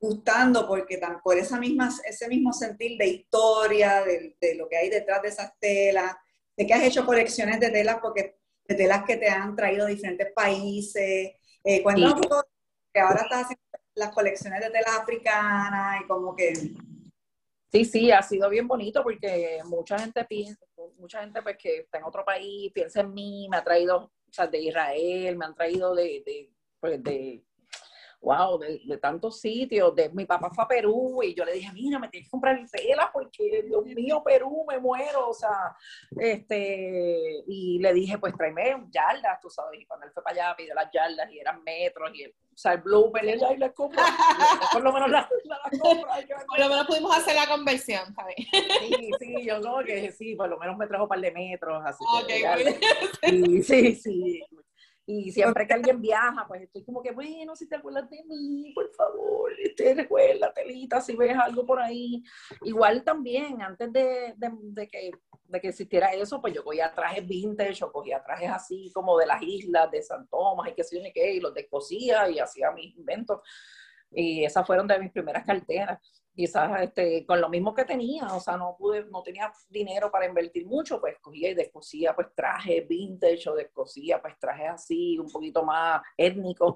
Gustando 0.00 0.66
porque 0.68 0.98
tan, 0.98 1.20
por 1.22 1.38
esa 1.38 1.58
misma, 1.58 1.88
ese 2.06 2.28
mismo 2.28 2.52
sentir 2.52 2.98
de 2.98 3.06
historia, 3.06 4.04
de, 4.04 4.36
de 4.40 4.54
lo 4.54 4.68
que 4.68 4.76
hay 4.76 4.90
detrás 4.90 5.22
de 5.22 5.28
esas 5.28 5.52
telas, 5.58 6.14
de 6.56 6.66
que 6.66 6.74
has 6.74 6.82
hecho 6.84 7.06
colecciones 7.06 7.58
de 7.60 7.70
telas 7.70 7.98
porque 8.02 8.36
de 8.66 8.74
telas 8.74 9.04
que 9.04 9.16
te 9.16 9.28
han 9.28 9.56
traído 9.56 9.86
diferentes 9.86 10.32
países. 10.34 11.32
Cuéntanos 11.82 12.14
Sí. 12.14 12.20
un 12.20 12.28
poco 12.28 12.44
que 12.92 13.00
ahora 13.00 13.22
estás 13.22 13.42
haciendo 13.44 13.62
las 13.94 14.10
colecciones 14.10 14.60
de 14.60 14.70
telas 14.70 14.96
africanas 15.00 16.00
y 16.02 16.06
como 16.06 16.34
que 16.36 16.52
Sí, 17.72 17.84
sí, 17.84 18.10
ha 18.12 18.22
sido 18.22 18.48
bien 18.50 18.68
bonito 18.68 19.02
porque 19.02 19.58
mucha 19.64 19.98
gente 19.98 20.24
piensa, 20.26 20.64
mucha 21.04 21.20
gente 21.20 21.42
pues 21.42 21.56
que 21.58 21.78
está 21.80 21.98
en 21.98 22.04
otro 22.04 22.24
país, 22.24 22.72
piensa 22.72 23.00
en 23.00 23.12
mí, 23.12 23.46
me 23.50 23.58
ha 23.58 23.64
traído, 23.64 24.04
o 24.04 24.32
sea, 24.32 24.46
de 24.46 24.58
Israel, 24.58 25.36
me 25.36 25.44
han 25.44 25.54
traído 25.54 25.94
de, 25.94 26.22
de, 26.24 26.50
pues 26.80 27.02
de 27.02 27.44
wow, 28.24 28.58
de, 28.58 28.96
tantos 28.96 29.38
sitios, 29.38 29.94
de 29.94 30.08
mi 30.08 30.24
papá 30.24 30.48
fue 30.50 30.64
a 30.64 30.68
Perú 30.68 31.22
y 31.22 31.34
yo 31.34 31.44
le 31.44 31.52
dije, 31.52 31.70
mira, 31.74 31.98
me 31.98 32.08
tienes 32.08 32.26
que 32.26 32.30
comprar 32.30 32.58
tela 32.70 33.10
porque, 33.12 33.62
Dios 33.66 33.84
mío, 33.84 34.22
Perú, 34.24 34.64
me 34.66 34.78
muero, 34.78 35.28
o 35.28 35.34
sea, 35.34 35.76
este, 36.18 37.44
y 37.46 37.78
le 37.80 37.92
dije, 37.92 38.16
pues 38.16 38.34
tráeme 38.34 38.86
yardas, 38.90 39.38
tú 39.42 39.50
sabes, 39.50 39.78
y 39.78 39.84
cuando 39.84 40.06
él 40.06 40.12
fue 40.12 40.22
para 40.22 40.48
allá 40.48 40.56
pidió 40.56 40.74
las 40.74 40.90
yardas 40.90 41.30
y 41.30 41.38
eran 41.38 41.62
metros 41.62 42.10
y 42.14 42.22
el, 42.22 42.34
o 42.54 42.56
sea, 42.56 42.74
el 42.74 42.82
blooper, 42.82 43.24
y 43.24 43.38
ya, 43.38 43.52
y 43.52 43.56
le 43.56 43.72
compro, 43.72 44.00
y 44.00 44.74
por 44.74 44.82
lo 44.82 44.92
menos 44.92 45.10
la, 45.10 45.28
la, 45.44 45.60
la 45.64 45.70
que 45.70 46.34
Por 46.46 46.58
lo 46.58 46.68
menos 46.68 46.86
pudimos 46.86 47.16
hacer 47.16 47.34
la 47.34 47.48
conversión, 47.48 48.14
¿sabes? 48.14 48.36
Sí, 48.38 49.10
sí, 49.18 49.44
yo 49.44 49.60
como 49.60 49.82
que 49.82 50.12
sí, 50.12 50.36
por 50.36 50.48
lo 50.48 50.58
menos 50.58 50.76
me 50.76 50.86
trajo 50.86 51.04
un 51.04 51.08
par 51.08 51.20
de 51.20 51.32
metros, 51.32 51.82
así 51.84 52.04
que 52.28 53.62
sí, 53.62 53.94
sí. 53.96 54.44
Y 55.06 55.30
siempre 55.32 55.66
que 55.66 55.74
alguien 55.74 56.00
viaja, 56.00 56.46
pues 56.48 56.62
estoy 56.62 56.82
como 56.82 57.02
que, 57.02 57.12
bueno, 57.12 57.54
si 57.54 57.68
te 57.68 57.76
acuerdas 57.76 58.08
de 58.08 58.24
mí, 58.24 58.72
por 58.74 58.90
favor, 58.94 59.52
este, 59.62 59.94
recuerda, 59.94 60.52
telita, 60.52 61.00
si 61.00 61.14
ves 61.14 61.36
algo 61.36 61.66
por 61.66 61.78
ahí. 61.78 62.22
Igual 62.62 63.04
también, 63.04 63.60
antes 63.60 63.92
de, 63.92 64.34
de, 64.36 64.50
de 64.60 64.88
que, 64.88 65.10
de 65.44 65.60
que 65.60 65.68
existiera 65.68 66.14
eso, 66.14 66.40
pues 66.40 66.54
yo 66.54 66.64
cogía 66.64 66.92
trajes 66.94 67.26
vintage 67.26 67.84
o 67.84 67.92
cogía 67.92 68.22
trajes 68.24 68.50
así 68.50 68.90
como 68.94 69.18
de 69.18 69.26
las 69.26 69.42
islas 69.42 69.90
de 69.90 70.02
San 70.02 70.26
Tomás 70.28 70.70
y 70.70 70.74
qué 70.74 70.84
sé 70.84 70.96
yo 70.96 71.02
ni 71.02 71.12
qué, 71.12 71.34
y 71.34 71.40
los 71.40 71.52
descosía 71.52 72.30
y 72.30 72.38
hacía 72.38 72.70
mis 72.70 72.96
inventos. 72.96 73.40
Y 74.10 74.44
esas 74.44 74.66
fueron 74.66 74.86
de 74.86 74.98
mis 74.98 75.12
primeras 75.12 75.44
carteras. 75.44 76.00
Quizás 76.34 76.82
este, 76.82 77.24
con 77.24 77.40
lo 77.40 77.48
mismo 77.48 77.72
que 77.74 77.84
tenía, 77.84 78.26
o 78.34 78.40
sea, 78.40 78.56
no 78.56 78.76
pude, 78.76 79.04
no 79.04 79.22
tenía 79.22 79.52
dinero 79.68 80.10
para 80.10 80.26
invertir 80.26 80.66
mucho, 80.66 81.00
pues 81.00 81.16
cogía 81.20 81.50
y 81.50 81.54
descosía 81.54 82.14
pues 82.14 82.28
trajes 82.34 82.88
vintage 82.88 83.48
o 83.48 83.54
descosía 83.54 84.20
pues 84.20 84.36
trajes 84.40 84.70
así, 84.70 85.16
un 85.18 85.30
poquito 85.30 85.62
más 85.62 86.02
étnicos 86.16 86.74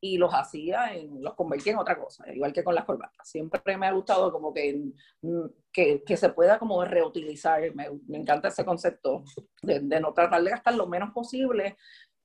y 0.00 0.16
los 0.16 0.32
hacía, 0.32 0.94
en, 0.94 1.22
los 1.22 1.34
convertía 1.34 1.72
en 1.72 1.78
otra 1.78 1.98
cosa, 1.98 2.24
igual 2.32 2.52
que 2.52 2.62
con 2.64 2.74
las 2.74 2.84
corbatas. 2.84 3.28
Siempre 3.28 3.76
me 3.76 3.86
ha 3.86 3.92
gustado 3.92 4.32
como 4.32 4.52
que, 4.52 4.92
mm, 5.22 5.46
que, 5.72 6.02
que 6.04 6.16
se 6.16 6.30
pueda 6.30 6.58
como 6.58 6.84
reutilizar, 6.84 7.74
me, 7.74 7.88
me 8.06 8.18
encanta 8.18 8.48
ese 8.48 8.64
concepto 8.64 9.24
de, 9.62 9.80
de, 9.80 10.00
no 10.00 10.12
tratar 10.12 10.42
de 10.42 10.50
gastar 10.50 10.74
lo 10.74 10.86
menos 10.86 11.10
posible 11.12 11.76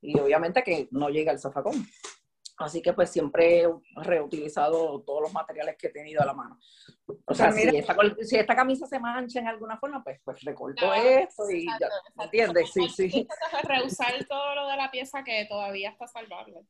y 0.01 0.19
obviamente 0.19 0.63
que 0.63 0.87
no 0.91 1.09
llegue 1.09 1.29
al 1.29 1.39
zafacón. 1.39 1.85
Así 2.57 2.81
que 2.81 2.93
pues 2.93 3.09
siempre 3.09 3.61
he 3.61 3.69
reutilizado 3.95 5.01
todos 5.01 5.23
los 5.23 5.33
materiales 5.33 5.75
que 5.77 5.87
he 5.87 5.91
tenido 5.91 6.21
a 6.21 6.25
la 6.25 6.33
mano. 6.33 6.59
O 7.25 7.33
sea, 7.33 7.51
si, 7.51 7.63
esta, 7.63 7.95
si, 8.21 8.35
esta, 8.37 8.55
camisa 8.55 8.85
se 8.85 8.99
mancha 8.99 9.39
en 9.39 9.47
alguna 9.47 9.77
forma, 9.77 10.03
pues, 10.03 10.21
pues 10.23 10.41
recorto 10.41 10.85
claro, 10.85 11.03
esto 11.03 11.49
y 11.49 11.63
exacto, 11.63 11.79
ya, 11.79 11.87
exacto. 11.87 12.23
¿entiendes? 12.23 12.71
Sí, 12.71 12.89
sí. 12.89 13.27
Reusar 13.63 14.25
todo 14.25 14.55
lo 14.55 14.67
de 14.67 14.77
la 14.77 14.91
pieza 14.91 15.23
que 15.23 15.45
todavía 15.49 15.89
está 15.89 16.07
salvable. 16.07 16.61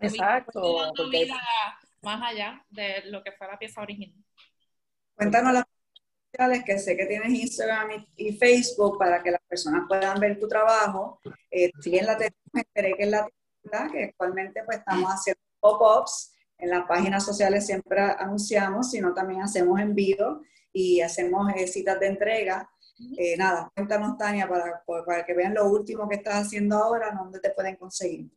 Exacto. 0.00 0.92
Porque... 0.96 1.28
más 2.02 2.22
allá 2.22 2.64
de 2.68 3.02
lo 3.06 3.22
que 3.22 3.32
fue 3.32 3.46
la 3.46 3.58
pieza 3.58 3.80
original. 3.80 4.22
Cuéntanos 5.14 5.52
las 5.54 5.64
sociales 6.30 6.62
que 6.64 6.78
sé 6.78 6.96
que 6.96 7.06
tienes 7.06 7.30
Instagram 7.30 8.06
y, 8.16 8.36
Facebook 8.36 8.98
para 8.98 9.22
que 9.22 9.30
las 9.30 9.42
personas 9.48 9.84
puedan 9.88 10.18
ver 10.20 10.38
tu 10.38 10.46
trabajo. 10.46 11.20
Eh, 11.50 11.70
si 11.80 11.98
en 11.98 12.06
la 12.06 12.16
tenemos 12.16 12.36
que 12.74 12.94
en 12.98 13.10
la 13.10 13.26
que 13.92 14.04
actualmente 14.04 14.62
pues 14.64 14.78
estamos 14.78 15.10
haciendo 15.10 15.40
pop-ups. 15.60 16.34
En 16.58 16.70
las 16.70 16.86
páginas 16.86 17.24
sociales 17.24 17.66
siempre 17.66 18.00
anunciamos, 18.00 18.90
sino 18.90 19.12
también 19.12 19.42
hacemos 19.42 19.80
envío 19.80 20.42
y 20.72 21.00
hacemos 21.00 21.52
eh, 21.56 21.66
citas 21.66 21.98
de 21.98 22.06
entrega. 22.06 22.68
Eh, 23.18 23.36
nada, 23.36 23.70
cuéntanos, 23.74 24.16
Tania, 24.16 24.48
para, 24.48 24.82
para 25.04 25.24
que 25.24 25.34
vean 25.34 25.54
lo 25.54 25.66
último 25.66 26.08
que 26.08 26.16
estás 26.16 26.46
haciendo 26.46 26.76
ahora, 26.76 27.12
dónde 27.12 27.40
te 27.40 27.50
pueden 27.50 27.76
conseguir. 27.76 28.30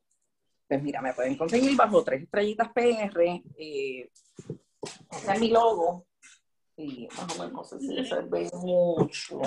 Pues 0.68 0.82
mira, 0.82 1.02
me 1.02 1.14
pueden 1.14 1.38
conseguir 1.38 1.76
bajo 1.76 2.04
tres 2.04 2.24
estrellitas 2.24 2.70
PR. 2.70 3.44
Eh, 3.58 4.10
ese 5.12 5.34
es 5.34 5.40
mi 5.40 5.50
logo. 5.50 6.08
Y 6.78 7.08
más 7.16 7.38
o 7.38 7.44
menos, 7.44 7.54
no 7.54 7.64
sé 7.64 7.80
si 7.80 8.06
se 8.06 8.22
ve 8.24 8.50
mucho. 8.54 9.40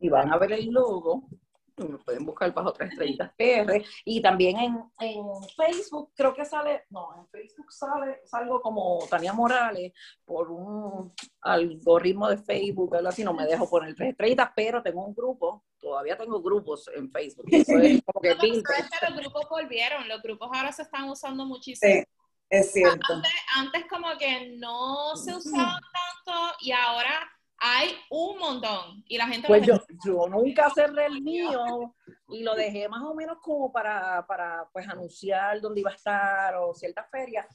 Y 0.00 0.08
van 0.08 0.32
a 0.32 0.38
ver 0.38 0.52
el 0.52 0.66
logo. 0.70 1.28
Me 1.76 1.98
pueden 1.98 2.24
buscar 2.24 2.52
bajo 2.52 2.72
tres 2.72 2.90
estrellitas 2.90 3.32
PR. 3.38 3.84
Y 4.04 4.20
también 4.20 4.58
en, 4.58 4.84
en, 5.00 5.24
Facebook, 5.56 6.12
creo 6.14 6.34
que 6.34 6.44
sale, 6.44 6.84
no, 6.90 7.14
en 7.18 7.26
Facebook 7.28 7.72
sale, 7.72 8.20
salgo 8.24 8.60
como 8.60 8.98
Tania 9.08 9.32
Morales 9.32 9.92
por 10.24 10.50
un 10.50 11.12
algoritmo 11.40 12.28
de 12.28 12.38
Facebook, 12.38 12.96
algo 12.96 13.08
así, 13.08 13.24
no 13.24 13.34
me 13.34 13.46
dejo 13.46 13.68
poner 13.68 13.94
tres 13.94 14.10
estrellitas, 14.10 14.50
pero 14.54 14.82
tengo 14.82 15.04
un 15.04 15.14
grupo 15.14 15.64
todavía 15.82 16.16
tengo 16.16 16.40
grupos 16.40 16.88
en 16.94 17.10
Facebook. 17.10 17.46
Eso 17.52 17.76
es 17.78 18.02
como 18.04 18.20
que 18.20 18.34
no, 18.34 18.44
los 18.44 19.16
grupos 19.16 19.48
volvieron, 19.50 20.08
los 20.08 20.22
grupos 20.22 20.48
ahora 20.54 20.72
se 20.72 20.82
están 20.82 21.10
usando 21.10 21.44
muchísimo. 21.44 21.92
Sí, 21.92 22.04
es 22.48 22.72
cierto. 22.72 23.12
Antes, 23.12 23.32
antes 23.56 23.84
como 23.90 24.16
que 24.16 24.56
no 24.58 25.16
se 25.16 25.34
usaban 25.34 25.80
tanto 25.82 26.54
y 26.60 26.70
ahora 26.70 27.28
hay 27.64 27.96
un 28.10 28.38
montón. 28.38 29.04
Y 29.06 29.16
la 29.16 29.28
gente 29.28 29.46
pues 29.46 29.64
yo, 29.64 29.80
yo, 30.04 30.28
nunca 30.28 30.68
cerré 30.70 31.06
el 31.06 31.22
mío 31.22 31.94
y 32.28 32.42
lo 32.42 32.56
dejé 32.56 32.88
más 32.88 33.02
o 33.02 33.14
menos 33.14 33.38
como 33.40 33.70
para, 33.72 34.26
para 34.26 34.68
pues 34.72 34.88
anunciar 34.88 35.60
dónde 35.60 35.80
iba 35.80 35.92
a 35.92 35.94
estar 35.94 36.56
o 36.56 36.74
cierta 36.74 37.04
feria. 37.04 37.46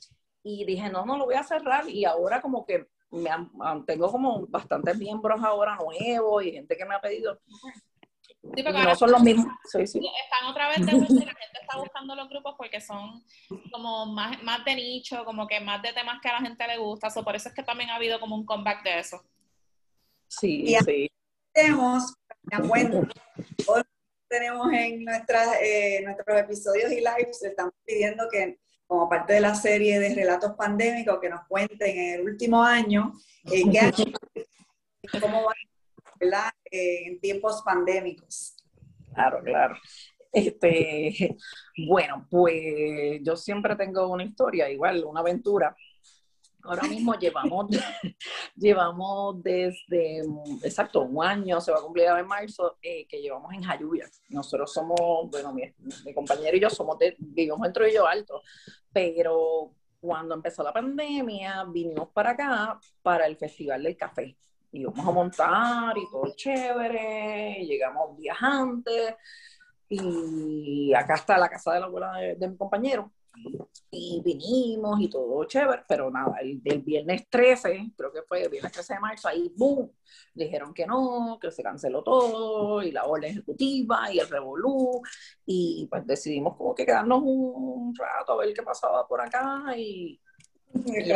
Y 0.43 0.63
dije, 0.63 0.89
no, 0.89 1.05
no 1.05 1.17
lo 1.17 1.25
voy 1.25 1.35
a 1.35 1.43
cerrar. 1.43 1.89
Y 1.89 2.05
ahora 2.05 2.41
como 2.41 2.65
que 2.65 2.87
me 3.11 3.29
han, 3.29 3.49
tengo 3.85 4.09
como 4.09 4.47
bastantes 4.47 4.97
miembros 4.97 5.43
ahora 5.43 5.75
nuevos 5.75 6.43
y 6.43 6.53
gente 6.53 6.77
que 6.77 6.85
me 6.85 6.95
ha 6.95 7.01
pedido 7.01 7.39
Sí, 8.55 8.63
no 8.63 8.95
son 8.95 9.11
los 9.11 9.21
mismos. 9.21 9.47
Sí, 9.65 9.85
sí. 9.85 9.99
Están 10.23 10.49
otra 10.49 10.69
vez 10.69 10.85
de 10.85 10.93
vuelta 10.93 11.13
y 11.13 11.25
la 11.25 11.33
gente 11.33 11.59
está 11.61 11.77
buscando 11.77 12.15
los 12.15 12.29
grupos 12.29 12.55
porque 12.57 12.79
son 12.79 13.23
como 13.71 14.05
más, 14.05 14.41
más 14.43 14.63
de 14.63 14.75
nicho, 14.75 15.25
como 15.25 15.47
que 15.47 15.59
más 15.59 15.81
de 15.81 15.91
temas 15.91 16.21
que 16.21 16.29
a 16.29 16.33
la 16.33 16.41
gente 16.41 16.65
le 16.65 16.77
gusta. 16.77 17.09
So, 17.09 17.25
por 17.25 17.35
eso 17.35 17.49
es 17.49 17.55
que 17.55 17.63
también 17.63 17.89
ha 17.89 17.95
habido 17.95 18.21
como 18.21 18.35
un 18.35 18.45
comeback 18.45 18.83
de 18.83 18.99
eso. 18.99 19.21
Sí, 20.27 20.63
y 20.67 20.75
sí. 20.77 21.11
Tenemos, 21.53 22.13
bueno, 22.65 23.07
tenemos 24.27 24.71
en 24.73 25.03
nuestras, 25.03 25.57
eh, 25.61 26.01
nuestros 26.03 26.39
episodios 26.39 26.91
y 26.91 26.97
lives, 26.97 27.43
estamos 27.43 27.73
pidiendo 27.85 28.27
que 28.29 28.59
como 28.85 29.09
parte 29.09 29.33
de 29.33 29.41
la 29.41 29.53
serie 29.53 29.99
de 29.99 30.15
relatos 30.15 30.53
pandémicos, 30.53 31.19
que 31.19 31.29
nos 31.29 31.45
cuenten 31.47 31.97
en 31.97 32.19
el 32.19 32.21
último 32.21 32.63
año 32.63 33.11
eh, 33.51 33.63
qué 33.71 35.19
cómo 35.19 35.43
va 35.43 35.53
¿verdad? 36.19 36.49
Eh, 36.71 37.07
en 37.07 37.19
tiempos 37.19 37.61
pandémicos. 37.63 38.55
Claro, 39.13 39.41
claro. 39.43 39.75
Este, 40.31 41.35
bueno, 41.87 42.27
pues 42.29 43.19
yo 43.23 43.35
siempre 43.35 43.75
tengo 43.75 44.07
una 44.07 44.23
historia, 44.23 44.69
igual, 44.69 45.03
una 45.05 45.21
aventura. 45.21 45.75
Ahora 46.67 46.83
mismo 46.83 47.13
llevamos, 47.13 47.67
llevamos 48.55 49.41
desde, 49.41 50.21
exacto, 50.61 51.01
un 51.03 51.23
año, 51.23 51.61
se 51.61 51.71
va 51.71 51.77
a 51.77 51.81
cumplir 51.81 52.07
en 52.07 52.27
marzo, 52.27 52.77
eh, 52.81 53.07
que 53.07 53.21
llevamos 53.21 53.53
en 53.53 53.63
Jayuya. 53.63 54.05
Nosotros 54.29 54.73
somos, 54.73 54.99
bueno, 55.31 55.53
mi, 55.53 55.63
compañero 56.13 56.57
y 56.57 56.59
yo 56.59 56.69
somos 56.69 56.99
de, 56.99 57.15
vivimos 57.19 57.65
en 57.65 57.71
Trujillo 57.71 58.05
Alto, 58.05 58.41
pero 58.91 59.71
cuando 60.01 60.35
empezó 60.35 60.61
la 60.61 60.73
pandemia 60.73 61.63
vinimos 61.69 62.09
para 62.09 62.31
acá 62.31 62.79
para 63.01 63.25
el 63.25 63.37
Festival 63.37 63.83
del 63.83 63.97
Café 63.97 64.37
íbamos 64.71 65.07
a 65.07 65.11
montar 65.11 65.97
y 65.97 66.09
todo 66.11 66.33
chévere, 66.35 67.65
llegamos 67.65 68.17
viajantes 68.17 69.15
y 69.89 70.93
acá 70.93 71.15
está 71.15 71.37
la 71.37 71.49
casa 71.49 71.73
de 71.73 71.79
la 71.79 71.85
abuela 71.85 72.13
de, 72.13 72.35
de 72.35 72.47
mi 72.49 72.57
compañero 72.57 73.11
y 73.89 74.21
vinimos 74.23 74.99
y 75.01 75.09
todo 75.09 75.45
chévere, 75.45 75.83
pero 75.87 76.11
nada, 76.11 76.37
el 76.41 76.61
del 76.61 76.81
viernes 76.81 77.27
13, 77.29 77.91
creo 77.95 78.11
que 78.11 78.21
fue 78.23 78.43
el 78.43 78.49
viernes 78.49 78.71
13 78.71 78.95
de 78.95 78.99
marzo, 78.99 79.27
ahí 79.27 79.51
boom, 79.55 79.91
dijeron 80.33 80.73
que 80.73 80.85
no, 80.85 81.37
que 81.41 81.51
se 81.51 81.63
canceló 81.63 82.03
todo 82.03 82.81
y 82.83 82.91
la 82.91 83.05
orden 83.05 83.31
ejecutiva 83.31 84.11
y 84.11 84.19
el 84.19 84.27
revolú 84.27 85.01
y 85.45 85.87
pues 85.89 86.05
decidimos 86.05 86.55
como 86.57 86.75
que 86.75 86.85
quedarnos 86.85 87.21
un 87.23 87.93
rato 87.95 88.33
a 88.33 88.37
ver 88.37 88.53
qué 88.53 88.63
pasaba 88.63 89.07
por 89.07 89.21
acá 89.21 89.63
y, 89.77 90.19
y 90.73 91.11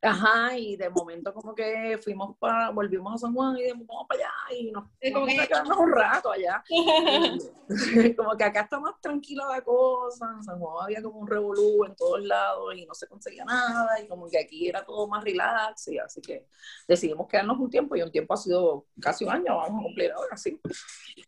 Ajá, 0.00 0.56
y 0.56 0.76
de 0.76 0.88
momento 0.90 1.34
como 1.34 1.52
que 1.56 1.98
fuimos 2.00 2.36
para, 2.38 2.70
volvimos 2.70 3.14
a 3.14 3.18
San 3.18 3.34
Juan 3.34 3.58
y 3.58 3.64
de 3.64 3.72
vamos 3.72 4.06
para 4.08 4.20
allá 4.20 4.56
y 4.56 4.70
nos 4.70 4.84
como 5.12 5.26
que 5.26 5.48
quedarnos 5.48 5.76
un 5.76 5.92
rato 5.92 6.30
allá. 6.30 6.62
como 8.16 8.36
que 8.36 8.44
acá 8.44 8.60
está 8.60 8.78
más 8.78 9.00
tranquila 9.00 9.44
la 9.48 9.60
cosa, 9.60 10.30
en 10.36 10.44
San 10.44 10.60
Juan 10.60 10.84
había 10.84 11.02
como 11.02 11.18
un 11.18 11.26
revolú 11.26 11.84
en 11.84 11.96
todos 11.96 12.22
lados 12.22 12.74
y 12.76 12.86
no 12.86 12.94
se 12.94 13.08
conseguía 13.08 13.44
nada 13.44 14.00
y 14.00 14.06
como 14.06 14.28
que 14.28 14.38
aquí 14.38 14.68
era 14.68 14.84
todo 14.84 15.08
más 15.08 15.24
relax 15.24 15.88
y 15.88 15.98
así 15.98 16.20
que 16.20 16.46
decidimos 16.86 17.26
quedarnos 17.26 17.58
un 17.58 17.68
tiempo 17.68 17.96
y 17.96 18.02
un 18.02 18.12
tiempo 18.12 18.34
ha 18.34 18.36
sido 18.36 18.86
casi 19.00 19.24
un 19.24 19.32
año, 19.32 19.56
vamos 19.56 19.80
a 19.80 19.82
cumplir 19.82 20.12
ahora, 20.12 20.36
sí. 20.36 20.60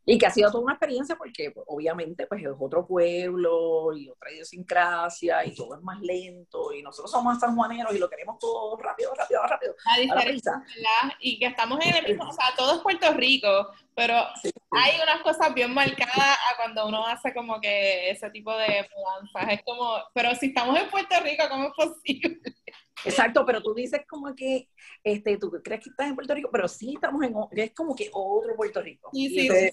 Y 0.04 0.16
que 0.16 0.26
ha 0.26 0.30
sido 0.30 0.50
toda 0.50 0.62
una 0.62 0.74
experiencia 0.74 1.16
porque 1.16 1.50
pues, 1.50 1.66
obviamente 1.68 2.26
pues 2.28 2.40
es 2.42 2.48
otro 2.58 2.86
pueblo 2.86 3.92
y 3.92 4.08
otra 4.08 4.30
idiosincrasia 4.32 5.44
y 5.44 5.54
todo 5.56 5.74
es 5.74 5.82
más 5.82 6.00
lento 6.00 6.72
y 6.72 6.82
nosotros 6.82 7.10
somos 7.10 7.38
sanjuaneros 7.40 7.94
y 7.94 7.98
lo 7.98 8.08
queremos 8.08 8.38
todo 8.38 8.59
rápido, 8.78 9.12
rápido, 9.14 9.42
rápido. 9.46 9.74
La 9.84 10.02
diferencia, 10.02 10.64
Y 11.20 11.38
que 11.38 11.46
estamos 11.46 11.78
en 11.84 11.96
el 11.96 12.06
mismo, 12.06 12.28
o 12.28 12.32
sea, 12.32 12.46
todo 12.56 12.76
es 12.76 12.82
Puerto 12.82 13.12
Rico, 13.12 13.72
pero 13.94 14.14
sí, 14.42 14.48
sí. 14.48 14.60
hay 14.70 15.00
unas 15.02 15.22
cosas 15.22 15.52
bien 15.54 15.72
marcadas 15.74 16.16
a 16.18 16.56
cuando 16.56 16.86
uno 16.86 17.06
hace 17.06 17.32
como 17.34 17.60
que 17.60 18.10
ese 18.10 18.30
tipo 18.30 18.56
de 18.56 18.88
mudanzas. 18.96 19.52
Es 19.54 19.62
como, 19.62 19.98
pero 20.14 20.34
si 20.34 20.46
estamos 20.46 20.78
en 20.78 20.88
Puerto 20.88 21.20
Rico, 21.22 21.44
¿cómo 21.48 21.68
es 21.68 21.72
posible? 21.74 22.40
Exacto, 23.04 23.44
pero 23.46 23.62
tú 23.62 23.74
dices 23.74 24.02
como 24.08 24.34
que, 24.34 24.68
este, 25.02 25.36
tú 25.38 25.50
crees 25.62 25.82
que 25.82 25.90
estás 25.90 26.08
en 26.08 26.14
Puerto 26.14 26.34
Rico, 26.34 26.50
pero 26.52 26.68
sí 26.68 26.94
estamos 26.94 27.22
en, 27.24 27.34
es 27.52 27.74
como 27.74 27.94
que 27.94 28.10
otro 28.12 28.54
Puerto 28.56 28.82
Rico. 28.82 29.10
Sí, 29.12 29.28
sí, 29.28 29.48
sí. 29.48 29.70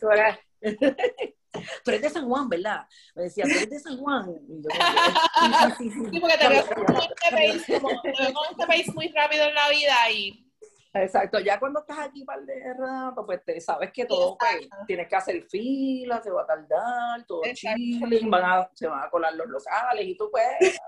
Tú 1.84 1.92
eres 1.92 2.02
de 2.02 2.10
San 2.10 2.28
Juan, 2.28 2.50
¿verdad? 2.50 2.86
Me 3.16 3.24
decía, 3.24 3.46
tú 3.46 3.50
eres 3.50 3.70
de 3.70 3.80
San 3.80 3.98
Juan. 3.98 4.30
Y 4.48 4.62
yo, 4.62 4.70
sí, 5.78 5.90
sí, 5.90 5.90
sí, 5.90 6.10
sí, 6.12 6.20
porque 6.20 6.38
te 6.38 6.50
veo 6.50 6.66
con 6.68 6.96
este 6.96 7.32
país, 7.32 7.66
como, 7.68 8.02
te 8.02 8.12
veo 8.12 8.34
con 8.34 8.46
este 8.52 8.68
país 8.68 8.94
muy 8.94 9.08
rápido 9.08 9.46
en 9.46 9.56
la 9.56 9.70
vida 9.70 10.12
y 10.12 10.48
Exacto, 10.94 11.40
ya 11.40 11.60
cuando 11.60 11.82
estás 11.82 12.00
aquí 12.00 12.24
par 12.24 12.44
de 12.44 12.74
rato, 12.74 13.26
pues 13.26 13.44
te 13.44 13.60
sabes 13.62 13.92
que 13.92 14.06
todo, 14.06 14.38
pues, 14.38 14.68
tienes 14.88 15.08
que 15.08 15.16
hacer 15.16 15.44
fila, 15.44 16.22
se 16.22 16.32
va 16.32 16.44
a 16.44 16.48
tardar, 16.48 17.26
todo 17.28 17.42
chilling, 17.54 18.30
van 18.30 18.46
a, 18.46 18.70
se 18.74 18.88
van 18.88 19.04
a 19.04 19.10
colar 19.10 19.34
los 19.36 19.48
locales 19.48 20.06
y 20.08 20.18
tú 20.18 20.30
pues, 20.32 20.80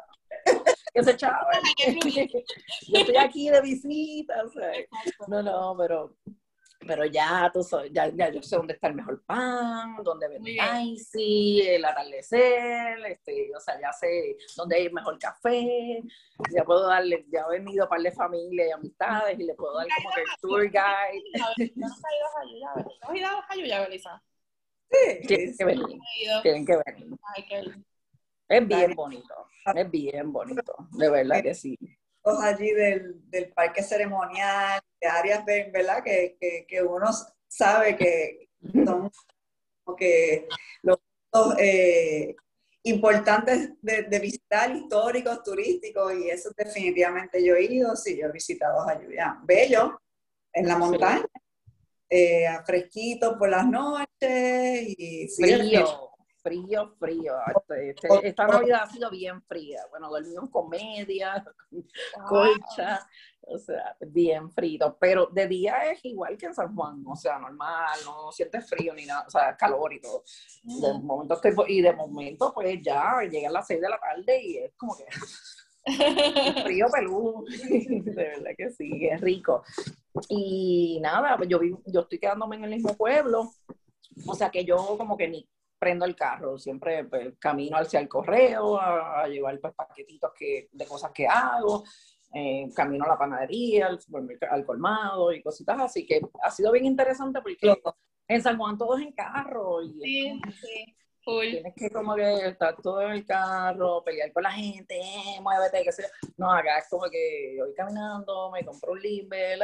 que 0.93 1.03
se 1.03 1.15
chaval. 1.15 1.62
Yo 2.88 2.99
estoy 2.99 3.17
aquí 3.17 3.49
de 3.49 3.62
visita, 3.62 4.43
o 4.45 4.49
sea, 4.49 4.71
no, 5.27 5.43
no, 5.43 5.75
pero 5.77 6.15
pero 6.80 7.06
ya, 7.06 7.52
tú 7.54 7.65
ya, 7.92 8.08
ya, 8.08 8.30
yo 8.30 8.42
sé 8.42 8.56
dónde 8.56 8.74
está 8.74 8.88
el 8.88 8.96
mejor 8.96 9.22
pan, 9.26 9.98
dónde 10.04 10.28
vende 10.28 10.58
Icy, 10.84 11.62
el 11.62 11.86
atardecer, 11.86 13.00
este, 13.06 13.52
o 13.56 13.60
sea, 13.60 13.80
ya 13.80 13.92
sé 13.92 14.38
dónde 14.56 14.78
hay 14.78 14.86
el 14.86 14.94
mejor 14.94 15.20
café, 15.20 16.02
ya 16.54 16.63
puedo 16.63 16.88
darle, 16.88 17.26
ya 17.32 17.46
he 17.48 17.60
venido 17.60 17.86
a 17.86 17.89
par 17.89 18.02
de 18.02 18.12
familia 18.12 18.68
y 18.68 18.72
amistades 18.72 19.39
y 19.39 19.44
le 19.44 19.54
puedo 19.56 19.76
dar 19.76 19.88
como 19.96 20.15
que 20.15 20.22
el 20.22 20.28
tour 20.42 20.63
guide. 20.63 21.74
¿No 21.76 21.88
has 21.88 23.15
ido 23.15 23.28
a 23.28 23.42
Jayuya, 23.44 23.82
Belisa? 23.82 24.24
Sí, 24.92 25.28
tienen 25.28 25.56
que 25.58 25.65
venir, 25.65 26.00
tienen 26.42 26.65
que 26.65 26.82
venir. 26.86 27.86
Es 28.48 28.68
bien 28.68 28.96
bonito, 28.96 29.36
es 29.76 29.92
bien 29.92 30.32
bonito, 30.32 30.74
de 30.92 31.10
verdad 31.10 31.44
que 31.44 31.54
sí 31.54 31.78
allí 32.42 32.72
del, 32.72 33.30
del, 33.30 33.52
parque 33.54 33.82
ceremonial, 33.82 34.80
de 35.00 35.08
áreas, 35.08 35.46
¿verdad? 35.46 36.04
Que, 36.04 36.38
que, 36.40 36.66
que 36.68 36.82
uno 36.82 37.08
sabe 37.48 37.96
que 37.96 38.50
son 38.86 39.12
que 39.98 40.48
los 40.84 41.00
eh, 41.58 42.36
importantes 42.84 43.72
de, 43.82 44.04
de, 44.04 44.20
visitar, 44.20 44.76
históricos, 44.76 45.42
turísticos, 45.44 46.14
y 46.14 46.30
eso 46.30 46.52
definitivamente 46.56 47.44
yo 47.44 47.56
he 47.56 47.64
ido, 47.64 47.96
sí, 47.96 48.18
yo 48.20 48.28
he 48.28 48.32
visitado 48.32 48.86
Jayuya. 48.86 49.40
Bello, 49.44 50.00
en 50.54 50.68
la 50.68 50.78
montaña, 50.78 51.26
eh, 52.08 52.48
fresquito 52.66 53.38
por 53.38 53.50
las 53.50 53.66
noches, 53.66 54.84
y 54.98 55.28
sí, 55.28 55.44
frío 55.44 56.09
frío, 56.41 56.95
frío. 56.99 57.34
Este, 57.56 57.89
este, 57.91 58.28
esta 58.28 58.47
Navidad 58.47 58.82
ha 58.84 58.88
sido 58.88 59.10
bien 59.10 59.41
fría. 59.43 59.82
Bueno, 59.89 60.10
dormimos 60.10 60.49
con 60.49 60.69
media, 60.69 61.43
colcha, 62.28 63.08
o 63.41 63.58
sea, 63.58 63.95
bien 63.99 64.49
frío. 64.52 64.97
Pero 64.99 65.28
de 65.28 65.47
día 65.47 65.91
es 65.91 66.04
igual 66.06 66.38
que 66.38 66.47
en 66.47 66.56
San 66.56 66.75
Juan, 66.75 67.04
o 67.06 67.15
sea, 67.15 67.39
normal, 67.39 67.99
no 68.06 68.32
sientes 68.32 68.67
frío 68.69 68.93
ni 68.93 69.06
nada, 69.06 69.25
o 69.28 69.30
sea, 69.30 69.56
calor 69.56 69.93
y 69.93 70.02
todo. 70.02 70.23
De 70.63 70.93
momento 70.99 71.36
estoy, 71.36 71.54
y 71.67 71.82
de 71.82 71.93
momento, 71.93 72.54
pues 72.54 72.82
ya 72.82 73.21
llega 73.30 73.49
a 73.49 73.54
las 73.54 73.67
6 73.67 73.82
de 73.82 73.89
la 73.89 73.99
tarde 73.99 74.41
y 74.43 74.58
es 74.58 74.73
como 74.75 74.95
que 74.97 75.06
frío 76.63 76.88
peludo, 76.91 77.43
de 77.47 78.13
verdad 78.13 78.52
que 78.58 78.69
sí, 78.71 79.08
es 79.08 79.21
rico. 79.21 79.63
Y 80.28 80.99
nada, 81.02 81.38
yo, 81.47 81.60
yo 81.86 82.02
estoy 82.02 82.19
quedándome 82.19 82.58
en 82.58 82.65
el 82.65 82.71
mismo 82.71 82.95
pueblo, 82.95 83.52
o 84.25 84.36
sea 84.36 84.49
que 84.49 84.65
yo 84.65 84.78
como 84.97 85.17
que 85.17 85.28
ni 85.28 85.49
prendo 85.80 86.06
el 86.06 86.15
carro, 86.15 86.60
siempre 86.60 87.06
pues, 87.06 87.36
camino 87.39 87.78
hacia 87.78 88.00
el 88.00 88.10
correo 88.10 88.80
a, 88.80 89.28
llevar 89.28 89.60
pues, 89.60 89.74
paquetitos 89.74 90.32
que, 90.38 90.70
de 90.72 90.86
cosas 90.86 91.12
que 91.12 91.26
hago, 91.26 91.84
eh, 92.34 92.70
camino 92.76 93.06
a 93.06 93.10
la 93.10 93.18
panadería, 93.18 93.88
al, 93.88 94.00
al, 94.52 94.65
colmado 94.65 95.32
y 95.32 95.42
cositas 95.42 95.80
así, 95.80 96.06
que 96.06 96.22
ha 96.44 96.52
sido 96.52 96.72
bien 96.72 96.86
interesante 96.86 97.42
porque 97.42 97.82
en 98.28 98.42
San 98.42 98.58
Juan 98.58 98.78
todo 98.78 98.98
es 98.98 99.08
en 99.08 99.13
carro 99.13 99.82
y 99.82 99.94
sí, 100.02 100.42
sí. 100.62 100.96
Tienes 101.26 101.74
que 101.76 101.89
como 101.92 102.15
que 102.15 102.48
estar 102.48 102.76
todo 102.82 103.02
en 103.04 103.12
el 103.12 103.26
carro, 103.26 104.04
pelear 104.04 104.32
con 104.34 104.44
la 104.44 104.52
gente, 104.52 105.00
eh, 105.00 105.39
muévete, 105.42 105.84
qué 105.84 105.92
sé 105.92 106.04
yo. 106.04 106.30
No, 106.38 106.52
acá 106.52 106.80
es 106.80 106.89
como 106.89 107.10
que 107.10 107.56
voy 107.60 107.74
caminando, 107.76 108.50
me 108.52 108.65
compro 108.65 108.94
un 108.94 109.02
limber, 109.02 109.60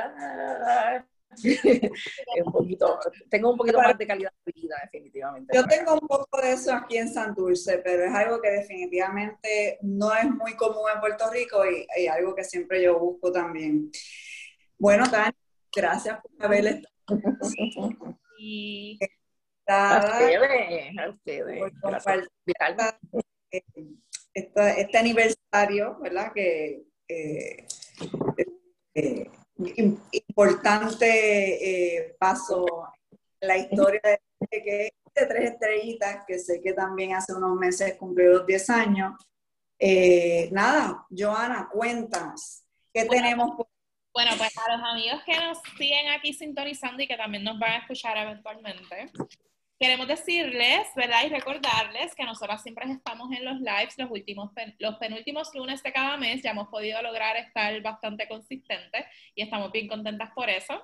un 2.46 2.52
poquito, 2.52 3.00
tengo 3.30 3.52
un 3.52 3.58
poquito 3.58 3.80
más 3.80 3.98
de 3.98 4.08
calidad 4.08 4.32
de 4.46 4.52
vida, 4.54 4.76
definitivamente. 4.84 5.56
Yo 5.56 5.66
tengo 5.66 5.94
un 5.94 6.08
poco 6.08 6.42
de 6.42 6.54
eso 6.54 6.74
aquí 6.74 6.98
en 6.98 7.10
San 7.10 7.34
Dulce, 7.34 7.80
pero 7.80 8.06
es 8.06 8.14
algo 8.14 8.42
que 8.42 8.52
definitivamente 8.52 9.80
no 9.82 10.14
es 10.16 10.30
muy 10.30 10.56
común 10.56 10.90
en 10.94 11.00
Puerto 11.00 11.30
Rico 11.32 11.64
y, 11.66 12.08
algo 12.08 12.36
que 12.36 12.44
siempre 12.44 12.84
yo 12.84 13.00
busco 13.00 13.32
también. 13.32 13.92
Bueno, 14.78 15.10
Tania, 15.10 15.36
gracias 15.76 16.20
por 16.22 16.46
haber 16.46 16.66
estado. 16.68 16.96
Y 18.38 19.00
a 19.68 20.02
ustedes, 20.04 20.98
a 21.00 21.10
ustedes. 21.10 21.74
Este, 24.34 24.82
este, 24.82 24.98
aniversario, 24.98 25.98
¿verdad? 26.02 26.34
Que 26.34 26.84
eh, 27.08 27.66
eh, 28.94 29.32
importante 29.58 31.98
eh, 31.98 32.16
paso 32.20 32.66
en 33.40 33.48
la 33.48 33.58
historia 33.58 34.02
de, 34.04 34.20
que 34.50 34.94
de 35.16 35.26
Tres 35.26 35.52
Estrellitas, 35.52 36.26
que 36.28 36.40
sé 36.40 36.62
que 36.62 36.74
también 36.74 37.14
hace 37.14 37.34
unos 37.34 37.56
meses 37.56 37.96
cumplió 37.96 38.32
los 38.32 38.46
10 38.46 38.70
años. 38.70 39.14
Eh, 39.80 40.50
nada, 40.52 41.06
Joana, 41.10 41.70
cuéntanos, 41.72 42.64
¿qué 42.94 43.06
tenemos? 43.06 43.52
Bueno, 44.14 44.32
pues 44.38 44.58
a 44.58 44.78
los 44.78 44.86
amigos 44.86 45.22
que 45.26 45.38
nos 45.38 45.58
siguen 45.78 46.10
aquí 46.10 46.34
sintonizando 46.34 47.04
y 47.04 47.08
que 47.08 47.18
también 47.18 47.44
nos 47.44 47.60
van 47.60 47.72
a 47.72 47.78
escuchar 47.80 48.18
eventualmente, 48.18 49.12
Queremos 49.78 50.08
decirles, 50.08 50.88
¿verdad? 50.96 51.26
Y 51.26 51.30
recordarles 51.30 52.16
que 52.16 52.24
nosotras 52.24 52.64
siempre 52.64 52.90
estamos 52.90 53.30
en 53.34 53.44
los 53.44 53.60
lives 53.60 53.98
los 53.98 54.10
últimos, 54.10 54.52
los 54.80 54.96
penúltimos 54.96 55.54
lunes 55.54 55.84
de 55.84 55.92
cada 55.92 56.16
mes. 56.16 56.42
Ya 56.42 56.52
hemos 56.52 56.70
podido 56.70 57.02
lograr 57.02 57.36
estar 57.36 57.82
bastante 57.82 58.26
consistentes 58.30 59.06
y 59.36 59.42
estamos 59.42 59.74
bien 59.74 59.90
contentas 59.90 60.30
por 60.34 60.50
eso. 60.50 60.82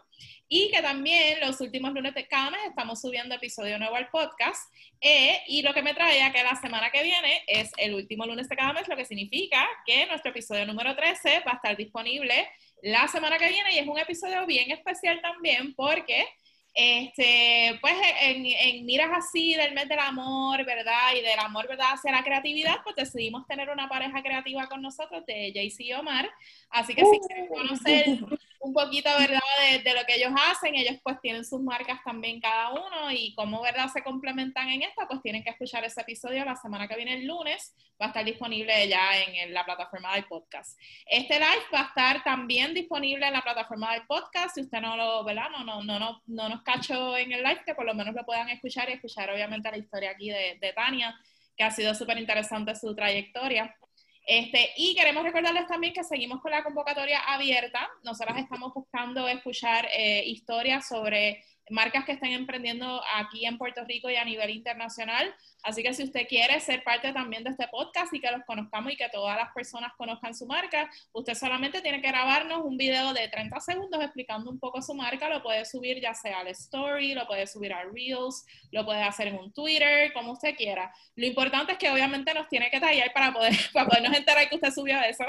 Y 0.50 0.70
que 0.72 0.82
también 0.82 1.40
los 1.40 1.62
últimos 1.62 1.94
lunes 1.94 2.14
de 2.14 2.28
cada 2.28 2.52
mes 2.52 2.60
estamos 2.68 3.00
subiendo 3.00 3.34
episodio 3.34 3.80
nuevo 3.80 3.96
al 3.96 4.10
podcast. 4.10 4.70
Eh, 5.00 5.42
y 5.48 5.62
lo 5.62 5.74
que 5.74 5.84
me 5.84 5.94
trae 5.94 6.22
a 6.22 6.34
que 6.34 6.44
la 6.44 6.58
semana 6.58 6.92
que 6.92 7.02
viene 7.02 7.44
es 7.48 7.72
el 7.78 7.94
último 7.94 8.26
lunes 8.26 8.50
de 8.50 8.58
cada 8.58 8.74
mes, 8.74 8.90
lo 8.90 8.98
que 8.98 9.06
significa 9.06 9.66
que 9.86 10.06
nuestro 10.08 10.32
episodio 10.32 10.66
número 10.66 10.94
13 10.98 11.44
va 11.48 11.54
a 11.54 11.56
estar 11.56 11.78
disponible 11.78 12.46
la 12.84 13.08
semana 13.08 13.38
que 13.38 13.48
viene 13.48 13.74
y 13.74 13.80
es 13.80 13.88
un 13.88 14.00
episodio 14.00 14.46
bien 14.46 14.72
especial 14.72 15.22
también 15.22 15.74
porque 15.76 16.26
este, 16.74 17.78
pues 17.82 17.94
en, 18.22 18.46
en, 18.46 18.86
miras 18.86 19.10
así 19.14 19.56
del 19.56 19.74
mes 19.74 19.90
del 19.90 20.00
amor, 20.00 20.66
¿verdad? 20.66 21.14
Y 21.18 21.22
del 21.22 21.40
amor, 21.40 21.68
¿verdad? 21.68 21.88
Hacia 21.94 22.12
la 22.12 22.24
creatividad, 22.24 22.78
pues 22.84 22.96
decidimos 22.96 23.46
tener 23.46 23.70
una 23.70 23.90
pareja 23.90 24.22
creativa 24.22 24.68
con 24.68 24.82
nosotros 24.82 25.26
de 25.26 25.52
JC 25.52 25.82
y 25.82 25.94
Omar. 25.94 26.30
Así 26.70 26.96
que 26.96 27.04
si 27.06 27.20
quieren 27.28 27.48
conocer 27.48 28.20
un 28.62 28.74
poquito, 28.74 29.10
¿verdad? 29.18 29.40
De, 29.84 29.94
lo 29.94 30.06
que 30.06 30.16
ellos 30.16 30.32
hacen, 30.36 30.76
ellos 30.76 30.98
pues 31.04 31.20
tienen 31.20 31.44
sus 31.44 31.62
marcas 31.62 32.00
también 32.04 32.40
cada 32.40 32.72
uno 32.72 33.12
y 33.12 33.34
cómo, 33.34 33.62
¿verdad? 33.62 33.90
Se 33.92 34.04
complementan 34.04 34.70
en 34.70 34.84
esta, 34.84 35.08
pues 35.08 35.22
tienen 35.22 35.44
que 35.44 35.50
escuchar 35.50 35.84
ese 35.84 36.02
episodio 36.02 36.46
la 36.46 36.56
semana 36.56 36.88
que 36.88 36.96
viene, 36.96 37.16
el 37.16 37.26
lunes, 37.26 37.76
va 38.00 38.06
a 38.06 38.10
estar 38.10 38.24
disponible 38.24 38.88
ya 38.88 39.18
en, 39.20 39.52
la 39.54 39.66
plataforma 39.66 40.14
del 40.14 40.26
podcast. 40.26 40.80
Este 41.08 41.36
live 41.36 41.66
va 41.74 41.82
a 41.82 41.88
estar 41.88 42.24
también 42.24 42.74
disponible 42.74 43.26
en 43.26 43.34
la 43.34 43.42
plataforma 43.42 43.94
del 43.94 44.06
podcast, 44.06 44.56
si 44.56 44.62
usted 44.62 44.80
no 44.80 44.96
lo, 44.96 45.24
¿verdad? 45.24 45.50
No, 45.52 45.64
no, 45.64 45.84
no, 45.84 46.00
no, 46.00 46.22
no 46.28 46.50
nos 46.50 46.62
cacho 46.62 47.18
en 47.18 47.32
el 47.32 47.44
live, 47.44 47.64
que 47.66 47.74
por 47.74 47.86
lo 47.86 47.96
menos 47.96 48.14
lo 48.14 48.24
puedan 48.26 48.50
escuchar 48.50 48.90
y 48.90 48.94
escuchar 48.94 49.32
obviamente 49.32 49.72
la 49.72 49.78
historia 49.78 50.12
aquí 50.12 50.30
de, 50.30 50.60
de 50.62 50.74
Tania, 50.74 51.16
que 51.58 51.64
ha 51.64 51.72
sido 51.72 51.96
súper 51.96 52.20
interesante 52.20 52.76
su 52.76 52.94
trayectoria. 52.94 53.76
Este, 54.26 54.70
y 54.78 54.96
queremos 54.96 55.24
recordarles 55.24 55.68
también 55.68 55.94
que 55.94 56.04
seguimos 56.04 56.42
con 56.42 56.52
la 56.52 56.64
convocatoria 56.64 57.20
abierta. 57.20 57.90
Nosotras 58.04 58.38
estamos 58.38 58.74
buscando 58.74 59.28
escuchar 59.28 59.88
eh, 59.92 60.24
historias 60.26 60.88
sobre 60.88 61.44
marcas 61.72 62.06
que 62.06 62.12
estén 62.12 62.34
emprendiendo 62.34 63.02
aquí 63.16 63.46
en 63.46 63.58
Puerto 63.58 63.84
Rico 63.86 64.10
y 64.10 64.16
a 64.16 64.26
nivel 64.26 64.50
internacional. 64.50 65.34
Así 65.64 65.84
que 65.84 65.94
si 65.94 66.04
usted 66.04 66.28
quiere 66.28 66.60
ser 66.60 66.84
parte 66.84 67.14
también 67.14 67.44
de 67.44 67.52
este 67.52 67.68
podcast 67.68 68.14
y 68.14 68.20
que 68.20 68.32
los 68.32 68.44
conozcamos 68.46 68.92
y 68.92 68.98
que 68.98 69.10
todas 69.10 69.38
las 69.38 69.54
personas 69.54 69.92
conozcan 69.98 70.34
su 70.36 70.46
marca, 70.46 70.90
usted 71.14 71.36
solamente 71.36 71.82
tiene 71.82 72.02
que 72.02 72.08
grabarnos 72.08 72.62
un 72.64 72.78
video 72.78 73.14
de 73.14 73.28
30 73.28 73.60
segundos 73.60 74.02
explicando 74.04 74.50
un 74.50 74.60
poco 74.60 74.82
su 74.82 74.94
marca. 74.94 75.30
Lo 75.30 75.42
puede 75.42 75.66
subir 75.66 76.02
ya 76.02 76.14
sea 76.14 76.40
al 76.40 76.48
Story, 76.48 77.14
lo 77.14 77.28
puede 77.28 77.48
subir 77.48 77.74
a 77.74 77.84
Reels, 77.84 78.46
lo 78.72 78.86
puede 78.86 79.04
hacer 79.04 79.28
en 79.28 79.38
un 79.38 79.54
Twitter, 79.54 80.12
como 80.14 80.34
usted 80.34 80.56
quiera. 80.56 80.94
Lo 81.16 81.26
importante 81.26 81.74
es 81.74 81.78
que 81.78 81.90
obviamente 81.90 82.34
nos 82.34 82.48
tiene 82.50 82.70
que 82.70 82.80
tallar 82.80 83.12
para, 83.14 83.32
poder, 83.32 83.54
para 83.74 83.88
podernos 83.88 84.18
enterar 84.18 84.50
que 84.50 84.56
usted 84.56 84.72
subió 84.72 85.00
eso. 85.02 85.26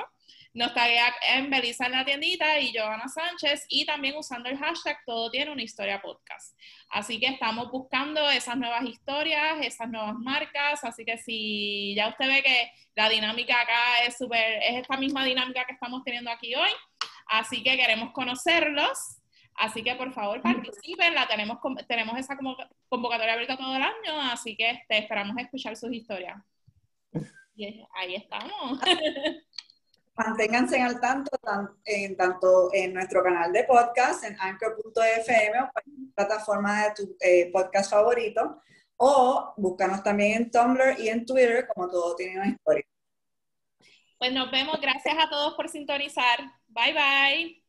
Nos 0.54 0.74
taguea 0.74 1.14
en 1.28 1.48
Belisa 1.48 1.86
en 1.86 1.92
la 1.92 2.04
tiendita 2.04 2.58
y 2.58 2.76
Joana 2.76 3.08
Sánchez 3.08 3.64
y 3.70 3.86
también 3.86 4.16
usando 4.16 4.50
el 4.50 4.58
hashtag 4.58 4.98
Todo 5.06 5.30
tiene 5.30 5.50
una 5.50 5.62
historia 5.62 6.02
podcast. 6.02 6.58
Así 6.90 7.18
que 7.18 7.26
estamos 7.26 7.70
buscando 7.70 8.28
esas 8.28 8.58
nuevas 8.58 8.84
historias, 8.84 9.58
esas 9.62 9.88
nuevas 9.88 10.14
marcas, 10.16 10.84
así 10.84 11.06
que 11.06 11.16
si 11.16 11.94
ya 11.96 12.08
usted 12.08 12.26
ve 12.26 12.42
que 12.42 12.70
la 12.94 13.08
dinámica 13.08 13.60
acá 13.62 14.04
es 14.06 14.18
súper, 14.18 14.62
es 14.62 14.82
esta 14.82 14.98
misma 14.98 15.24
dinámica 15.24 15.64
que 15.64 15.72
estamos 15.72 16.04
teniendo 16.04 16.30
aquí 16.30 16.54
hoy, 16.54 16.70
así 17.26 17.62
que 17.62 17.76
queremos 17.76 18.12
conocerlos. 18.12 19.18
Así 19.54 19.82
que 19.82 19.94
por 19.96 20.12
favor 20.12 20.40
participen, 20.40 21.14
la 21.14 21.28
tenemos, 21.28 21.58
tenemos 21.86 22.18
esa 22.18 22.38
convocatoria 22.88 23.34
abierta 23.34 23.56
todo 23.56 23.76
el 23.76 23.82
año, 23.82 24.20
así 24.30 24.56
que 24.56 24.70
este, 24.70 24.98
esperamos 24.98 25.36
escuchar 25.36 25.76
sus 25.76 25.92
historias. 25.92 26.36
Y 27.54 27.84
ahí 27.94 28.14
estamos. 28.14 28.80
Manténganse 30.14 30.80
al 30.80 31.00
tanto 31.00 31.30
en, 31.84 32.16
tanto 32.16 32.68
en 32.74 32.92
nuestro 32.92 33.22
canal 33.22 33.50
de 33.52 33.64
podcast, 33.64 34.24
en 34.24 34.38
anchor.fm 34.38 35.60
o 35.60 35.70
en 35.86 36.12
plataforma 36.12 36.84
de 36.84 36.94
tu 36.94 37.16
eh, 37.20 37.50
podcast 37.50 37.90
favorito, 37.90 38.60
o 38.96 39.54
búscanos 39.56 40.02
también 40.02 40.42
en 40.42 40.50
Tumblr 40.50 41.00
y 41.00 41.08
en 41.08 41.24
Twitter, 41.24 41.66
como 41.66 41.88
todo 41.88 42.14
tiene 42.14 42.38
una 42.38 42.48
historia. 42.48 42.84
Pues 44.18 44.32
nos 44.32 44.50
vemos. 44.50 44.80
Gracias 44.80 45.16
a 45.18 45.28
todos 45.28 45.54
por 45.54 45.68
sintonizar. 45.68 46.38
Bye 46.68 46.92
bye. 46.92 47.61